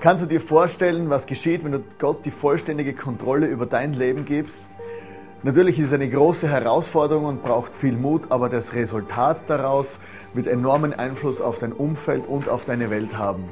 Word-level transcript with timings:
Kannst 0.00 0.22
du 0.22 0.28
dir 0.28 0.40
vorstellen, 0.40 1.10
was 1.10 1.26
geschieht, 1.26 1.64
wenn 1.64 1.72
du 1.72 1.82
Gott 1.98 2.24
die 2.24 2.30
vollständige 2.30 2.94
Kontrolle 2.94 3.48
über 3.48 3.66
dein 3.66 3.94
Leben 3.94 4.24
gibst? 4.24 4.68
Natürlich 5.42 5.80
ist 5.80 5.88
es 5.88 5.92
eine 5.92 6.08
große 6.08 6.48
Herausforderung 6.48 7.24
und 7.24 7.42
braucht 7.42 7.74
viel 7.74 7.96
Mut, 7.96 8.30
aber 8.30 8.48
das 8.48 8.74
Resultat 8.74 9.42
daraus 9.48 9.98
wird 10.34 10.46
enormen 10.46 10.92
Einfluss 10.92 11.40
auf 11.40 11.58
dein 11.58 11.72
Umfeld 11.72 12.28
und 12.28 12.48
auf 12.48 12.64
deine 12.64 12.90
Welt 12.90 13.18
haben. 13.18 13.44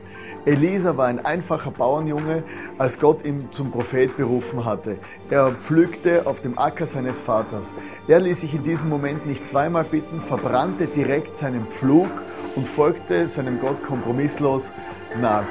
Elisa 0.44 0.96
war 0.96 1.06
ein 1.06 1.24
einfacher 1.24 1.72
Bauernjunge, 1.72 2.44
als 2.78 3.00
Gott 3.00 3.24
ihn 3.24 3.48
zum 3.50 3.72
Prophet 3.72 4.16
berufen 4.16 4.64
hatte. 4.64 4.98
Er 5.30 5.50
pflügte 5.50 6.28
auf 6.28 6.40
dem 6.40 6.58
Acker 6.58 6.86
seines 6.86 7.20
Vaters. 7.20 7.74
Er 8.06 8.20
ließ 8.20 8.42
sich 8.42 8.54
in 8.54 8.62
diesem 8.62 8.88
Moment 8.88 9.26
nicht 9.26 9.48
zweimal 9.48 9.82
bitten, 9.82 10.20
verbrannte 10.20 10.86
direkt 10.86 11.34
seinen 11.34 11.66
Pflug 11.66 12.10
und 12.54 12.68
folgte 12.68 13.28
seinem 13.28 13.58
Gott 13.58 13.82
kompromisslos 13.82 14.72
nach. 15.20 15.46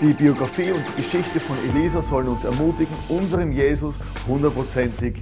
Die 0.00 0.12
Biografie 0.12 0.70
und 0.70 0.86
die 0.86 1.02
Geschichte 1.02 1.40
von 1.40 1.56
Elisa 1.70 2.00
sollen 2.00 2.28
uns 2.28 2.44
ermutigen, 2.44 2.94
unserem 3.08 3.50
Jesus 3.50 3.98
hundertprozentig 4.28 5.16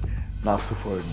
nachzufolgen. 0.45 1.11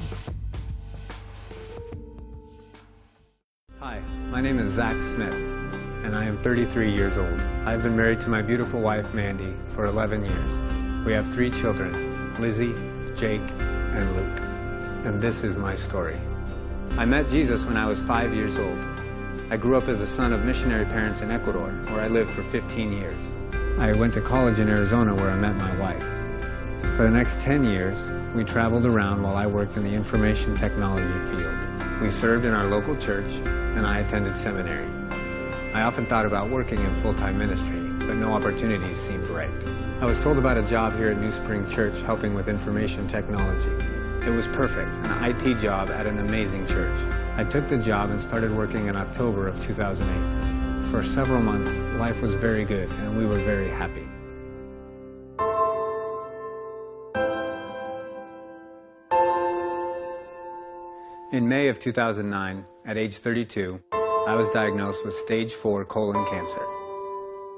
Hi, 3.80 4.02
my 4.30 4.42
name 4.42 4.60
is 4.60 4.76
Zach 4.76 5.02
Smith, 5.02 5.34
and 6.04 6.14
I 6.14 6.26
am 6.26 6.38
33 6.44 6.92
years 6.92 7.18
old. 7.18 7.40
I've 7.66 7.82
been 7.82 7.96
married 7.96 8.20
to 8.22 8.30
my 8.30 8.42
beautiful 8.42 8.82
wife, 8.82 9.14
Mandy, 9.14 9.54
for 9.74 9.86
11 9.86 10.26
years. 10.26 11.06
We 11.06 11.14
have 11.14 11.30
three 11.34 11.50
children, 11.50 12.36
Lizzie, 12.42 12.76
Jake, 13.16 13.50
and 13.96 14.14
Luke. 14.18 14.42
And 15.06 15.22
this 15.22 15.46
is 15.46 15.56
my 15.56 15.78
story. 15.78 16.18
I 16.98 17.06
met 17.06 17.30
Jesus 17.30 17.66
when 17.66 17.78
I 17.78 17.88
was 17.88 18.02
five 18.02 18.34
years 18.34 18.60
old. 18.60 18.86
I 19.50 19.56
grew 19.56 19.78
up 19.78 19.88
as 19.88 20.02
the 20.02 20.08
son 20.08 20.34
of 20.34 20.44
missionary 20.44 20.86
parents 20.86 21.22
in 21.22 21.32
Ecuador, 21.32 21.70
where 21.92 22.02
I 22.02 22.10
lived 22.10 22.32
for 22.32 22.44
15 22.44 22.92
years. 22.92 23.24
I 23.80 23.92
went 23.92 24.14
to 24.14 24.22
college 24.22 24.60
in 24.60 24.70
Arizona, 24.70 25.16
where 25.16 25.32
I 25.32 25.36
met 25.36 25.56
my 25.56 25.76
wife. 25.80 26.04
For 26.96 27.04
the 27.04 27.10
next 27.10 27.40
10 27.42 27.64
years, 27.64 28.12
we 28.36 28.44
traveled 28.44 28.86
around 28.86 29.24
while 29.24 29.36
I 29.36 29.48
worked 29.48 29.78
in 29.78 29.84
the 29.84 29.94
information 29.94 30.56
technology 30.56 31.18
field. 31.30 32.00
We 32.00 32.12
served 32.12 32.46
in 32.46 32.54
our 32.54 32.66
local 32.66 32.96
church, 32.96 33.32
and 33.34 33.86
I 33.86 34.00
attended 34.00 34.38
seminary. 34.38 34.88
I 35.74 35.82
often 35.82 36.06
thought 36.06 36.28
about 36.28 36.52
working 36.52 36.84
in 36.84 36.94
full-time 36.94 37.38
ministry, 37.38 37.80
but 38.06 38.16
no 38.16 38.32
opportunities 38.32 39.02
seemed 39.02 39.28
right. 39.30 39.50
I 40.02 40.06
was 40.06 40.20
told 40.20 40.38
about 40.38 40.58
a 40.58 40.64
job 40.64 40.96
here 40.96 41.10
at 41.10 41.20
New 41.20 41.32
Spring 41.32 41.68
Church 41.68 42.00
helping 42.02 42.36
with 42.36 42.48
information 42.48 43.08
technology. 43.08 43.72
It 44.24 44.30
was 44.30 44.48
perfect, 44.48 44.96
an 44.98 45.24
IT 45.26 45.58
job 45.58 45.90
at 45.90 46.06
an 46.06 46.20
amazing 46.20 46.68
church. 46.68 46.98
I 47.36 47.44
took 47.44 47.68
the 47.68 47.78
job 47.80 48.12
and 48.12 48.22
started 48.22 48.56
working 48.56 48.86
in 48.86 48.96
October 48.96 49.48
of 49.48 49.60
2008. 49.62 50.73
For 50.92 51.04
several 51.04 51.42
months, 51.42 51.78
life 52.00 52.22
was 52.22 52.34
very 52.36 52.66
good, 52.66 52.90
and 52.90 53.18
we 53.18 53.26
were 53.26 53.40
very 53.40 53.70
happy. 53.70 54.08
In 61.32 61.50
May 61.50 61.68
of 61.68 61.80
2009, 61.80 62.64
at 62.86 62.98
age 62.98 63.18
32, 63.18 63.82
I 63.92 64.36
was 64.36 64.50
diagnosed 64.50 65.04
with 65.04 65.16
stage 65.16 65.54
4 65.54 65.84
colon 65.86 66.26
cancer. 66.28 66.62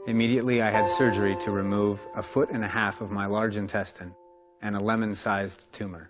Immediately, 0.07 0.61
I 0.61 0.69
had 0.69 0.87
surgery 0.87 1.35
to 1.41 1.51
remove 1.51 2.07
a 2.15 2.23
foot 2.23 2.51
and 2.51 2.63
a 2.63 2.69
half 2.69 3.01
of 3.01 3.11
my 3.11 3.25
large 3.25 3.57
intestine 3.57 4.15
and 4.61 4.75
a 4.75 4.79
lemon-sized 4.79 5.71
tumor. 5.73 6.07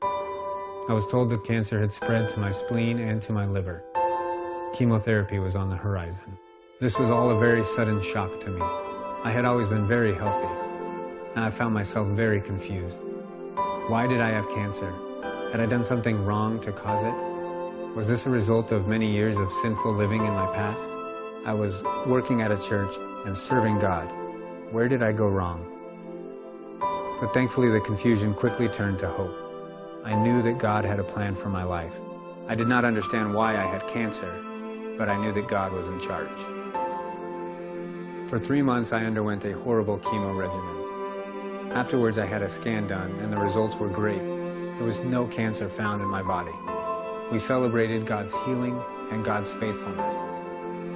I 0.87 0.93
was 0.93 1.07
told 1.07 1.31
that 1.31 1.43
cancer 1.43 1.79
had 1.79 1.91
spread 1.91 2.29
to 2.29 2.39
my 2.39 2.51
spleen 2.51 2.99
and 2.99 3.19
to 3.23 3.33
my 3.33 3.47
liver. 3.47 3.83
Chemotherapy 4.73 5.39
was 5.39 5.55
on 5.55 5.69
the 5.69 5.75
horizon. 5.75 6.37
This 6.85 6.99
was 6.99 7.09
all 7.09 7.31
a 7.31 7.39
very 7.39 7.63
sudden 7.63 7.99
shock 7.99 8.39
to 8.41 8.51
me. 8.51 8.61
I 8.61 9.31
had 9.31 9.43
always 9.43 9.67
been 9.67 9.87
very 9.87 10.13
healthy, 10.13 10.45
and 11.33 11.43
I 11.43 11.49
found 11.49 11.73
myself 11.73 12.07
very 12.09 12.39
confused. 12.39 12.99
Why 13.87 14.05
did 14.05 14.21
I 14.21 14.29
have 14.29 14.47
cancer? 14.51 14.93
Had 15.51 15.61
I 15.61 15.65
done 15.65 15.83
something 15.83 16.23
wrong 16.23 16.61
to 16.61 16.71
cause 16.71 17.03
it? 17.03 17.95
Was 17.95 18.07
this 18.07 18.27
a 18.27 18.29
result 18.29 18.71
of 18.71 18.87
many 18.87 19.11
years 19.11 19.37
of 19.37 19.51
sinful 19.51 19.95
living 19.95 20.23
in 20.25 20.31
my 20.33 20.45
past? 20.53 20.87
I 21.43 21.55
was 21.55 21.81
working 22.05 22.41
at 22.43 22.51
a 22.51 22.67
church 22.69 22.93
and 23.25 23.35
serving 23.35 23.79
God. 23.79 24.05
Where 24.71 24.87
did 24.87 25.01
I 25.01 25.11
go 25.11 25.27
wrong? 25.27 25.65
But 27.19 27.33
thankfully, 27.33 27.71
the 27.71 27.79
confusion 27.81 28.31
quickly 28.35 28.67
turned 28.67 28.99
to 28.99 29.09
hope. 29.09 29.35
I 30.03 30.13
knew 30.13 30.43
that 30.43 30.59
God 30.59 30.85
had 30.85 30.99
a 30.99 31.03
plan 31.03 31.33
for 31.33 31.49
my 31.49 31.63
life. 31.63 31.95
I 32.47 32.53
did 32.53 32.67
not 32.67 32.85
understand 32.85 33.33
why 33.33 33.53
I 33.53 33.65
had 33.65 33.87
cancer, 33.87 34.31
but 34.99 35.09
I 35.09 35.19
knew 35.19 35.31
that 35.31 35.47
God 35.47 35.71
was 35.71 35.87
in 35.87 35.99
charge. 35.99 36.64
For 38.27 38.39
three 38.39 38.63
months, 38.63 38.91
I 38.91 39.05
underwent 39.05 39.45
a 39.45 39.51
horrible 39.51 39.99
chemo 39.99 40.35
regimen. 40.35 41.71
Afterwards, 41.73 42.17
I 42.17 42.25
had 42.25 42.41
a 42.41 42.49
scan 42.49 42.87
done, 42.87 43.11
and 43.21 43.31
the 43.31 43.37
results 43.37 43.75
were 43.75 43.87
great. 43.87 44.21
There 44.21 44.83
was 44.83 44.99
no 45.01 45.27
cancer 45.27 45.69
found 45.69 46.01
in 46.01 46.07
my 46.07 46.23
body. 46.23 46.51
We 47.31 47.37
celebrated 47.37 48.07
God's 48.07 48.33
healing 48.43 48.81
and 49.11 49.23
God's 49.23 49.53
faithfulness. 49.53 50.15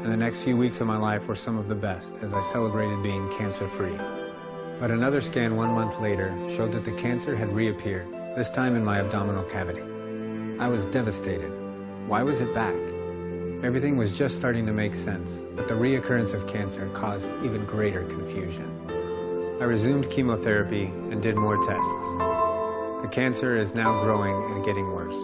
And 0.01 0.11
the 0.11 0.17
next 0.17 0.43
few 0.43 0.57
weeks 0.57 0.81
of 0.81 0.87
my 0.87 0.97
life 0.97 1.27
were 1.27 1.35
some 1.35 1.57
of 1.57 1.69
the 1.69 1.75
best 1.75 2.15
as 2.23 2.33
I 2.33 2.41
celebrated 2.41 3.03
being 3.03 3.31
cancer 3.37 3.67
free. 3.67 3.97
But 4.79 4.89
another 4.89 5.21
scan 5.21 5.55
one 5.55 5.69
month 5.69 5.99
later 5.99 6.35
showed 6.49 6.71
that 6.71 6.83
the 6.83 6.93
cancer 6.93 7.35
had 7.35 7.53
reappeared, 7.53 8.11
this 8.35 8.49
time 8.49 8.75
in 8.75 8.83
my 8.83 9.01
abdominal 9.01 9.43
cavity. 9.43 9.83
I 10.59 10.67
was 10.67 10.85
devastated. 10.85 11.51
Why 12.07 12.23
was 12.23 12.41
it 12.41 12.55
back? 12.55 12.75
Everything 13.61 13.97
was 13.97 14.17
just 14.17 14.37
starting 14.37 14.65
to 14.65 14.71
make 14.71 14.95
sense, 14.95 15.43
but 15.53 15.67
the 15.67 15.73
reoccurrence 15.73 16.33
of 16.33 16.47
cancer 16.47 16.87
caused 16.93 17.27
even 17.43 17.65
greater 17.65 18.05
confusion. 18.05 18.65
I 19.59 19.65
resumed 19.65 20.09
chemotherapy 20.09 20.85
and 20.85 21.21
did 21.21 21.35
more 21.35 21.57
tests. 21.57 22.05
The 23.01 23.09
cancer 23.11 23.57
is 23.57 23.75
now 23.75 24.01
growing 24.01 24.33
and 24.53 24.63
getting 24.63 24.87
worse. 24.93 25.17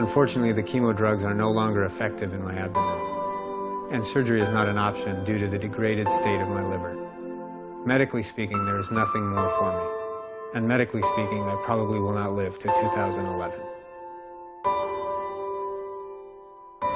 Unfortunately, 0.00 0.52
the 0.52 0.62
chemo 0.62 0.96
drugs 0.96 1.24
are 1.24 1.34
no 1.34 1.50
longer 1.50 1.84
effective 1.84 2.32
in 2.32 2.42
my 2.42 2.54
abdomen, 2.54 3.92
and 3.92 4.02
surgery 4.02 4.40
is 4.40 4.48
not 4.48 4.66
an 4.66 4.78
option 4.78 5.22
due 5.22 5.38
to 5.38 5.46
the 5.46 5.58
degraded 5.58 6.08
state 6.08 6.40
of 6.40 6.48
my 6.48 6.66
liver. 6.66 6.96
Medically 7.84 8.22
speaking, 8.22 8.64
there 8.64 8.78
is 8.78 8.90
nothing 8.90 9.28
more 9.28 9.50
for 9.58 9.78
me, 9.78 10.54
and 10.54 10.66
medically 10.66 11.02
speaking, 11.02 11.42
I 11.42 11.60
probably 11.62 12.00
will 12.00 12.14
not 12.14 12.32
live 12.32 12.58
to 12.60 12.68
2011. 12.68 13.60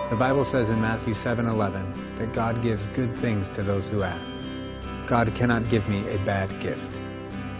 The 0.08 0.14
Bible 0.14 0.44
says 0.44 0.70
in 0.70 0.80
Matthew 0.80 1.14
7:11 1.14 1.92
that 2.18 2.32
God 2.32 2.62
gives 2.62 2.86
good 2.94 3.12
things 3.16 3.50
to 3.50 3.64
those 3.64 3.88
who 3.88 4.04
ask. 4.04 4.30
God 5.08 5.34
cannot 5.34 5.68
give 5.68 5.88
me 5.88 6.08
a 6.08 6.18
bad 6.18 6.48
gift. 6.60 6.96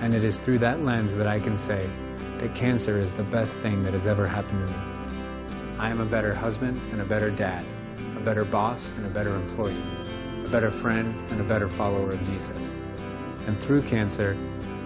And 0.00 0.14
it 0.14 0.22
is 0.22 0.36
through 0.36 0.58
that 0.58 0.80
lens 0.80 1.16
that 1.16 1.26
I 1.26 1.40
can 1.40 1.58
say 1.58 1.88
that 2.38 2.54
cancer 2.54 3.00
is 3.00 3.12
the 3.12 3.24
best 3.24 3.54
thing 3.58 3.82
that 3.82 3.94
has 3.94 4.06
ever 4.06 4.28
happened 4.28 4.64
to 4.64 4.72
me. 4.72 4.78
I 5.80 5.90
am 5.90 6.00
a 6.00 6.04
better 6.04 6.32
husband 6.32 6.80
and 6.92 7.00
a 7.00 7.04
better 7.04 7.30
dad, 7.30 7.64
a 8.16 8.20
better 8.20 8.44
boss 8.44 8.92
and 8.96 9.06
a 9.06 9.10
better 9.10 9.34
employee, 9.34 9.82
a 10.44 10.48
better 10.48 10.70
friend 10.70 11.16
and 11.32 11.40
a 11.40 11.44
better 11.44 11.68
follower 11.68 12.10
of 12.10 12.24
Jesus. 12.26 12.70
And 13.48 13.60
through 13.60 13.82
cancer, 13.82 14.36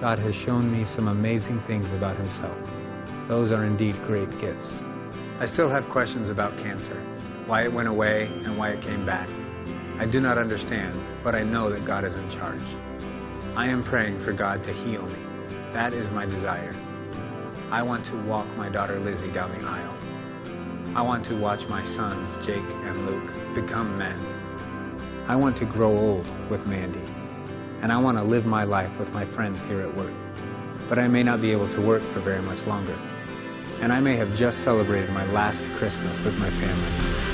God 0.00 0.18
has 0.20 0.34
shown 0.34 0.72
me 0.72 0.86
some 0.86 1.08
amazing 1.08 1.60
things 1.60 1.92
about 1.92 2.16
himself. 2.16 2.56
Those 3.28 3.52
are 3.52 3.64
indeed 3.66 3.96
great 4.06 4.38
gifts. 4.38 4.82
I 5.40 5.44
still 5.44 5.68
have 5.68 5.90
questions 5.90 6.30
about 6.30 6.56
cancer, 6.56 6.96
why 7.50 7.64
it 7.64 7.72
went 7.72 7.88
away 7.88 8.26
and 8.44 8.56
why 8.56 8.68
it 8.68 8.80
came 8.80 9.04
back. 9.04 9.28
I 9.98 10.06
do 10.06 10.20
not 10.20 10.38
understand, 10.38 10.94
but 11.24 11.34
I 11.34 11.42
know 11.42 11.68
that 11.68 11.84
God 11.84 12.04
is 12.04 12.14
in 12.14 12.30
charge. 12.30 12.62
I 13.56 13.66
am 13.66 13.82
praying 13.82 14.20
for 14.20 14.32
God 14.32 14.62
to 14.62 14.72
heal 14.72 15.02
me. 15.02 15.18
That 15.72 15.92
is 15.92 16.12
my 16.12 16.26
desire. 16.26 16.72
I 17.72 17.82
want 17.82 18.04
to 18.04 18.16
walk 18.22 18.46
my 18.56 18.68
daughter 18.68 19.00
Lizzie 19.00 19.32
down 19.32 19.50
the 19.58 19.66
aisle. 19.66 19.96
I 20.94 21.02
want 21.02 21.24
to 21.24 21.34
watch 21.34 21.66
my 21.66 21.82
sons, 21.82 22.38
Jake 22.46 22.70
and 22.84 23.04
Luke, 23.04 23.32
become 23.52 23.98
men. 23.98 24.16
I 25.26 25.34
want 25.34 25.56
to 25.56 25.64
grow 25.64 25.98
old 25.98 26.50
with 26.50 26.68
Mandy. 26.68 27.02
And 27.82 27.92
I 27.92 27.96
want 27.96 28.16
to 28.16 28.22
live 28.22 28.46
my 28.46 28.62
life 28.62 28.96
with 28.96 29.12
my 29.12 29.24
friends 29.24 29.60
here 29.64 29.80
at 29.80 29.92
work. 29.96 30.14
But 30.88 31.00
I 31.00 31.08
may 31.08 31.24
not 31.24 31.40
be 31.42 31.50
able 31.50 31.68
to 31.70 31.80
work 31.80 32.02
for 32.12 32.20
very 32.20 32.42
much 32.42 32.64
longer. 32.68 32.96
And 33.80 33.92
I 33.92 34.00
may 34.00 34.16
have 34.16 34.36
just 34.36 34.62
celebrated 34.62 35.10
my 35.10 35.24
last 35.32 35.64
Christmas 35.76 36.18
with 36.20 36.36
my 36.38 36.50
family. 36.50 37.30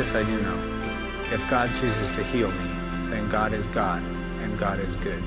This 0.00 0.14
I 0.14 0.22
do 0.22 0.40
know. 0.40 0.58
If 1.30 1.46
God 1.46 1.68
chooses 1.78 2.08
to 2.16 2.24
heal 2.24 2.50
me, 2.50 2.70
then 3.10 3.28
God 3.28 3.52
is 3.52 3.68
God, 3.68 4.02
and 4.40 4.58
God 4.58 4.80
is 4.80 4.96
good. 4.96 5.22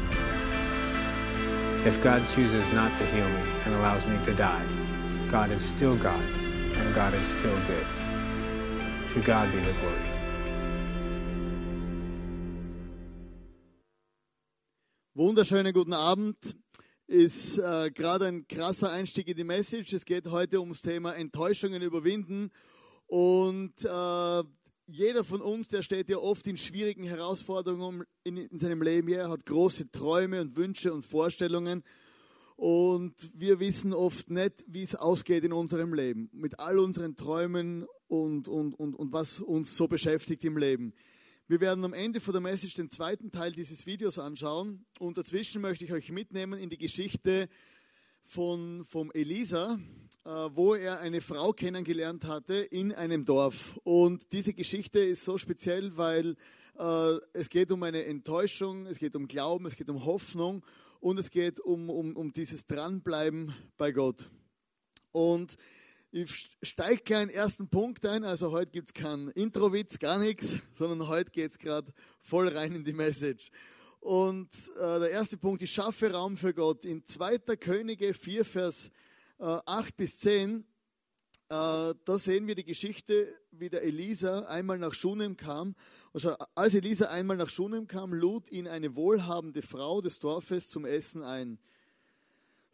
If 1.85 2.01
God 2.01 2.27
chooses 2.27 2.65
not 2.73 2.97
to 2.97 3.05
heal 3.05 3.29
me 3.29 3.43
and 3.65 3.75
allows 3.75 4.03
me 4.07 4.17
to 4.25 4.33
die, 4.33 4.65
God 5.29 5.51
is 5.51 5.61
still 5.63 5.95
God, 5.95 6.25
and 6.73 6.95
God 6.95 7.13
is 7.13 7.23
still 7.23 7.55
good. 7.67 7.85
To 9.11 9.21
God 9.21 9.51
be 9.51 9.59
the 9.59 9.73
glory. 9.73 10.09
Wunderschönen 15.13 15.71
guten 15.71 15.93
Abend. 15.93 16.55
Ist 17.05 17.59
äh, 17.59 17.91
gerade 17.91 18.25
ein 18.25 18.47
krasser 18.47 18.91
Einstieg 18.91 19.27
in 19.27 19.37
die 19.37 19.43
Message. 19.43 19.93
Es 19.93 20.03
geht 20.03 20.31
heute 20.31 20.61
ums 20.61 20.81
Thema 20.81 21.13
Enttäuschungen 21.13 21.83
überwinden. 21.83 22.49
Und 23.05 23.85
äh, 23.85 24.43
jeder 24.87 25.23
von 25.23 25.41
uns, 25.41 25.69
der 25.69 25.81
steht 25.81 26.09
ja 26.09 26.17
oft 26.17 26.45
in 26.47 26.57
schwierigen 26.57 27.03
Herausforderungen 27.03 28.03
in, 28.23 28.37
in 28.37 28.59
seinem 28.59 28.81
Leben. 28.81 29.07
Er 29.09 29.29
hat 29.29 29.45
große 29.45 29.91
Träume 29.91 30.41
und 30.41 30.55
Wünsche 30.57 30.93
und 30.93 31.05
Vorstellungen. 31.05 31.83
Und 32.55 33.31
wir 33.33 33.59
wissen 33.59 33.93
oft 33.93 34.29
nicht, 34.29 34.63
wie 34.67 34.83
es 34.83 34.95
ausgeht 34.95 35.43
in 35.43 35.53
unserem 35.53 35.93
Leben. 35.93 36.29
Mit 36.33 36.59
all 36.59 36.79
unseren 36.79 37.15
Träumen 37.15 37.85
und, 38.07 38.47
und, 38.47 38.73
und, 38.75 38.95
und 38.95 39.11
was 39.11 39.39
uns 39.39 39.75
so 39.75 39.87
beschäftigt 39.87 40.43
im 40.43 40.57
Leben. 40.57 40.93
Wir 41.47 41.59
werden 41.59 41.83
am 41.83 41.93
Ende 41.93 42.19
von 42.19 42.33
der 42.33 42.41
Message 42.41 42.75
den 42.75 42.89
zweiten 42.89 43.31
Teil 43.31 43.51
dieses 43.51 43.85
Videos 43.85 44.19
anschauen. 44.19 44.85
Und 44.99 45.17
dazwischen 45.17 45.61
möchte 45.61 45.85
ich 45.85 45.93
euch 45.93 46.11
mitnehmen 46.11 46.59
in 46.59 46.69
die 46.69 46.77
Geschichte 46.77 47.49
von 48.23 48.85
vom 48.85 49.11
Elisa, 49.11 49.79
wo 50.25 50.73
er 50.73 50.99
eine 50.99 51.21
Frau 51.21 51.51
kennengelernt 51.51 52.25
hatte 52.25 52.55
in 52.55 52.93
einem 52.93 53.25
Dorf. 53.25 53.79
Und 53.83 54.31
diese 54.31 54.53
Geschichte 54.53 54.99
ist 54.99 55.25
so 55.25 55.37
speziell, 55.37 55.97
weil 55.97 56.35
äh, 56.79 57.17
es 57.33 57.49
geht 57.49 57.71
um 57.71 57.83
eine 57.83 58.05
Enttäuschung, 58.05 58.85
es 58.85 58.97
geht 58.97 59.15
um 59.15 59.27
Glauben, 59.27 59.65
es 59.65 59.75
geht 59.75 59.89
um 59.89 60.05
Hoffnung 60.05 60.63
und 61.01 61.19
es 61.19 61.29
geht 61.29 61.59
um, 61.59 61.89
um, 61.89 62.15
um 62.15 62.31
dieses 62.31 62.65
Dranbleiben 62.65 63.53
bei 63.77 63.91
Gott. 63.91 64.29
Und 65.11 65.57
ich 66.11 66.51
steige 66.61 67.01
gleich 67.01 67.23
in 67.23 67.27
den 67.29 67.37
ersten 67.37 67.67
Punkt 67.67 68.05
ein. 68.05 68.23
Also 68.23 68.51
heute 68.51 68.71
gibt 68.71 68.87
es 68.87 68.93
keinen 68.93 69.29
Intro-Witz, 69.29 69.99
gar 69.99 70.19
nichts, 70.19 70.55
sondern 70.73 71.07
heute 71.07 71.31
geht 71.31 71.51
es 71.51 71.57
gerade 71.57 71.91
voll 72.21 72.47
rein 72.47 72.73
in 72.73 72.83
die 72.85 72.93
Message. 72.93 73.51
Und 73.99 74.49
äh, 74.77 74.99
der 74.99 75.09
erste 75.09 75.37
Punkt, 75.37 75.61
ich 75.61 75.71
schaffe 75.71 76.11
Raum 76.11 76.37
für 76.37 76.53
Gott. 76.53 76.85
In 76.85 77.05
2. 77.05 77.39
Könige 77.57 78.13
4, 78.13 78.45
Vers 78.45 78.87
äh, 78.87 78.91
8 79.43 79.97
bis 79.97 80.19
10, 80.19 80.65
äh, 81.49 81.93
da 82.05 82.17
sehen 82.17 82.47
wir 82.47 82.55
die 82.55 82.63
Geschichte, 82.63 83.27
wie 83.51 83.69
der 83.69 83.83
Elisa 83.83 84.39
einmal 84.41 84.79
nach 84.79 84.93
Schunem 84.93 85.37
kam. 85.37 85.75
Also 86.13 86.35
als 86.55 86.73
Elisa 86.73 87.09
einmal 87.09 87.37
nach 87.37 87.49
Schunem 87.49 87.87
kam, 87.87 88.13
lud 88.13 88.49
ihn 88.49 88.67
eine 88.67 88.95
wohlhabende 88.95 89.61
Frau 89.61 90.01
des 90.01 90.19
Dorfes 90.19 90.69
zum 90.69 90.85
Essen 90.85 91.23
ein. 91.23 91.59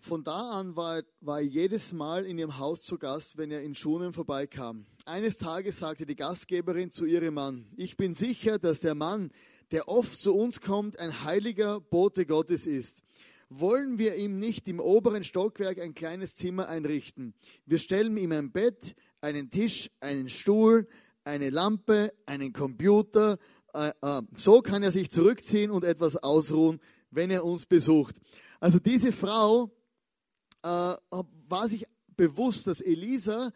Von 0.02 0.24
da 0.24 0.52
an 0.52 0.78
war, 0.78 1.04
war 1.20 1.40
er 1.40 1.46
jedes 1.46 1.92
Mal 1.92 2.26
in 2.26 2.38
ihrem 2.38 2.58
Haus 2.58 2.84
zu 2.84 2.98
Gast, 2.98 3.38
wenn 3.38 3.52
er 3.52 3.64
in 3.64 3.76
Schunem 3.76 4.14
vorbeikam. 4.14 4.86
Eines 5.04 5.38
Tages 5.38 5.80
sagte 5.80 6.06
die 6.06 6.16
Gastgeberin 6.16 6.90
zu 6.90 7.06
ihrem 7.06 7.34
Mann, 7.34 7.66
ich 7.76 7.98
bin 7.98 8.14
sicher, 8.14 8.60
dass 8.60 8.80
der 8.80 8.96
Mann, 8.96 9.32
der 9.72 9.90
oft 9.90 10.18
zu 10.18 10.34
uns 10.34 10.62
kommt, 10.62 11.00
ein 11.00 11.24
heiliger 11.26 11.82
Bote 11.82 12.26
Gottes 12.26 12.66
ist. 12.66 13.04
Wollen 13.52 13.98
wir 13.98 14.16
ihm 14.16 14.38
nicht 14.38 14.68
im 14.68 14.80
oberen 14.80 15.24
Stockwerk 15.24 15.80
ein 15.80 15.96
kleines 15.96 16.36
Zimmer 16.36 16.70
einrichten? 16.70 17.34
Wir 17.66 17.80
stellen 17.80 18.16
ihm 18.18 18.32
ein 18.32 18.52
Bett, 18.52 18.96
einen 19.22 19.50
Tisch, 19.50 19.90
einen 20.02 20.30
Stuhl, 20.30 20.88
eine 21.24 21.50
Lampe, 21.50 22.14
einen 22.28 22.54
Computer. 22.54 23.40
Äh, 23.74 23.92
äh, 24.04 24.22
so 24.36 24.62
kann 24.62 24.84
er 24.84 24.92
sich 24.92 25.10
zurückziehen 25.10 25.72
und 25.72 25.84
etwas 25.84 26.16
ausruhen, 26.16 26.80
wenn 27.10 27.32
er 27.32 27.44
uns 27.44 27.66
besucht. 27.66 28.18
Also 28.60 28.78
diese 28.78 29.12
Frau 29.12 29.72
äh, 30.62 30.68
war 30.68 31.68
sich 31.68 31.86
bewusst, 32.16 32.68
dass 32.68 32.82
Elisa, 32.82 33.52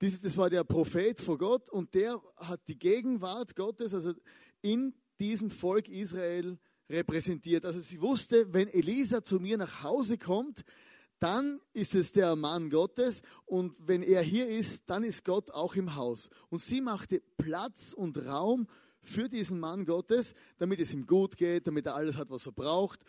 das 0.00 0.36
war 0.36 0.50
der 0.50 0.64
Prophet 0.64 1.20
vor 1.20 1.38
Gott 1.38 1.70
und 1.70 1.94
der 1.94 2.20
hat 2.36 2.66
die 2.66 2.78
Gegenwart 2.78 3.54
Gottes, 3.54 3.94
also 3.94 4.12
in 4.60 4.92
diesem 5.20 5.52
Volk 5.52 5.88
Israel 5.88 6.58
repräsentiert. 6.88 7.64
Also 7.64 7.80
sie 7.80 8.00
wusste, 8.00 8.52
wenn 8.52 8.68
Elisa 8.68 9.22
zu 9.22 9.40
mir 9.40 9.56
nach 9.58 9.82
Hause 9.82 10.18
kommt, 10.18 10.64
dann 11.18 11.60
ist 11.72 11.94
es 11.94 12.12
der 12.12 12.36
Mann 12.36 12.68
Gottes 12.68 13.22
und 13.46 13.74
wenn 13.86 14.02
er 14.02 14.22
hier 14.22 14.48
ist, 14.48 14.82
dann 14.86 15.02
ist 15.02 15.24
Gott 15.24 15.50
auch 15.50 15.74
im 15.74 15.96
Haus. 15.96 16.28
Und 16.50 16.60
sie 16.60 16.80
machte 16.80 17.22
Platz 17.38 17.94
und 17.94 18.18
Raum 18.26 18.66
für 19.00 19.28
diesen 19.28 19.58
Mann 19.58 19.86
Gottes, 19.86 20.34
damit 20.58 20.80
es 20.80 20.92
ihm 20.92 21.06
gut 21.06 21.36
geht, 21.36 21.66
damit 21.66 21.86
er 21.86 21.94
alles 21.94 22.16
hat, 22.16 22.30
was 22.30 22.46
er 22.46 22.52
braucht. 22.52 23.00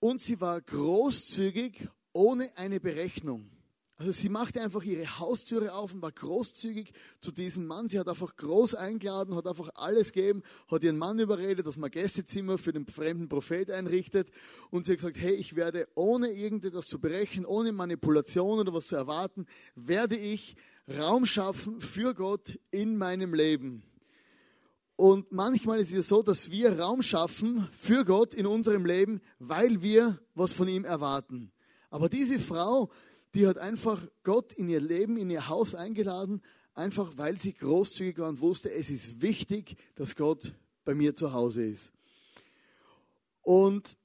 Und 0.00 0.20
sie 0.20 0.40
war 0.40 0.60
großzügig 0.60 1.88
ohne 2.12 2.56
eine 2.56 2.80
Berechnung. 2.80 3.50
Also 3.96 4.10
sie 4.10 4.28
machte 4.28 4.60
einfach 4.60 4.82
ihre 4.82 5.20
Haustüre 5.20 5.72
auf 5.72 5.94
und 5.94 6.02
war 6.02 6.10
großzügig 6.10 6.92
zu 7.20 7.30
diesem 7.30 7.66
Mann. 7.66 7.88
Sie 7.88 8.00
hat 8.00 8.08
einfach 8.08 8.34
groß 8.34 8.74
eingeladen, 8.74 9.36
hat 9.36 9.46
einfach 9.46 9.70
alles 9.74 10.12
gegeben, 10.12 10.42
hat 10.66 10.82
ihren 10.82 10.98
Mann 10.98 11.20
überredet, 11.20 11.64
dass 11.64 11.76
man 11.76 11.92
Gästezimmer 11.92 12.58
für 12.58 12.72
den 12.72 12.86
fremden 12.86 13.28
Prophet 13.28 13.70
einrichtet. 13.70 14.30
Und 14.70 14.84
sie 14.84 14.92
hat 14.92 14.98
gesagt, 14.98 15.16
hey, 15.18 15.34
ich 15.34 15.54
werde 15.54 15.86
ohne 15.94 16.30
irgendetwas 16.30 16.88
zu 16.88 17.00
berechnen, 17.00 17.46
ohne 17.46 17.70
Manipulation 17.70 18.58
oder 18.58 18.74
was 18.74 18.88
zu 18.88 18.96
erwarten, 18.96 19.46
werde 19.76 20.16
ich 20.16 20.56
Raum 20.88 21.24
schaffen 21.24 21.80
für 21.80 22.14
Gott 22.14 22.58
in 22.72 22.96
meinem 22.96 23.32
Leben. 23.32 23.84
Und 24.96 25.30
manchmal 25.30 25.78
ist 25.78 25.94
es 25.94 26.08
so, 26.08 26.22
dass 26.22 26.50
wir 26.50 26.80
Raum 26.80 27.02
schaffen 27.02 27.68
für 27.78 28.04
Gott 28.04 28.34
in 28.34 28.46
unserem 28.46 28.86
Leben, 28.86 29.20
weil 29.38 29.82
wir 29.82 30.20
was 30.34 30.52
von 30.52 30.66
ihm 30.66 30.84
erwarten. 30.84 31.52
Aber 31.90 32.08
diese 32.08 32.40
Frau, 32.40 32.90
die 33.34 33.46
hat 33.46 33.58
einfach 33.58 34.00
Gott 34.22 34.52
in 34.52 34.68
ihr 34.68 34.80
Leben, 34.80 35.16
in 35.16 35.30
ihr 35.30 35.48
Haus 35.48 35.74
eingeladen, 35.74 36.40
einfach 36.74 37.12
weil 37.16 37.38
sie 37.38 37.52
großzügig 37.52 38.18
war 38.18 38.28
und 38.28 38.40
wusste, 38.40 38.70
es 38.70 38.90
ist 38.90 39.20
wichtig, 39.20 39.76
dass 39.94 40.16
Gott 40.16 40.52
bei 40.84 40.94
mir 40.94 41.14
zu 41.14 41.32
Hause 41.32 41.64
ist. 41.64 41.92
Und 43.42 43.96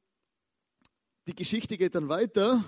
die 1.27 1.35
Geschichte 1.35 1.77
geht 1.77 1.95
dann 1.95 2.09
weiter. 2.09 2.65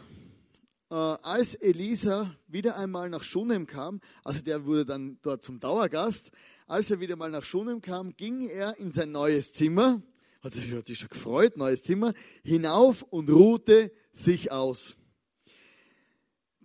Äh, 0.90 0.94
als 0.94 1.56
Elisa 1.56 2.36
wieder 2.48 2.78
einmal 2.78 3.10
nach 3.10 3.24
Schunem 3.24 3.66
kam, 3.66 4.02
also 4.24 4.42
der 4.42 4.66
wurde 4.66 4.86
dann 4.86 5.18
dort 5.22 5.44
zum 5.44 5.60
Dauergast, 5.60 6.31
als 6.68 6.92
er 6.92 7.00
wieder 7.00 7.16
mal 7.16 7.31
nach 7.31 7.44
Schunem 7.44 7.81
kam, 7.81 8.16
ging 8.16 8.48
er 8.48 8.78
in 8.78 8.92
sein 8.92 9.12
neues 9.12 9.54
Zimmer, 9.54 10.02
hat 10.42 10.54
sich, 10.54 10.72
hat 10.74 10.88
sich 10.88 11.00
schon 11.00 11.10
gefreut, 11.10 11.58
neues 11.58 11.84
Zimmer, 11.84 12.13
hinauf 12.44 13.04
und 13.04 13.30
ruhte 13.30 13.92
sich 14.13 14.52
aus. 14.52 14.98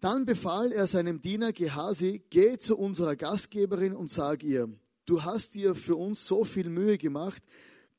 Dann 0.07 0.25
befahl 0.25 0.71
er 0.71 0.87
seinem 0.87 1.21
Diener 1.21 1.53
Gehasi, 1.53 2.23
geh 2.31 2.59
zu 2.59 2.79
unserer 2.79 3.17
Gastgeberin 3.17 3.93
und 3.93 4.09
sag 4.09 4.45
ihr, 4.45 4.69
du 5.05 5.25
hast 5.25 5.57
dir 5.57 5.75
für 5.75 5.97
uns 5.97 6.29
so 6.29 6.45
viel 6.45 6.69
Mühe 6.71 6.97
gemacht, 6.97 7.43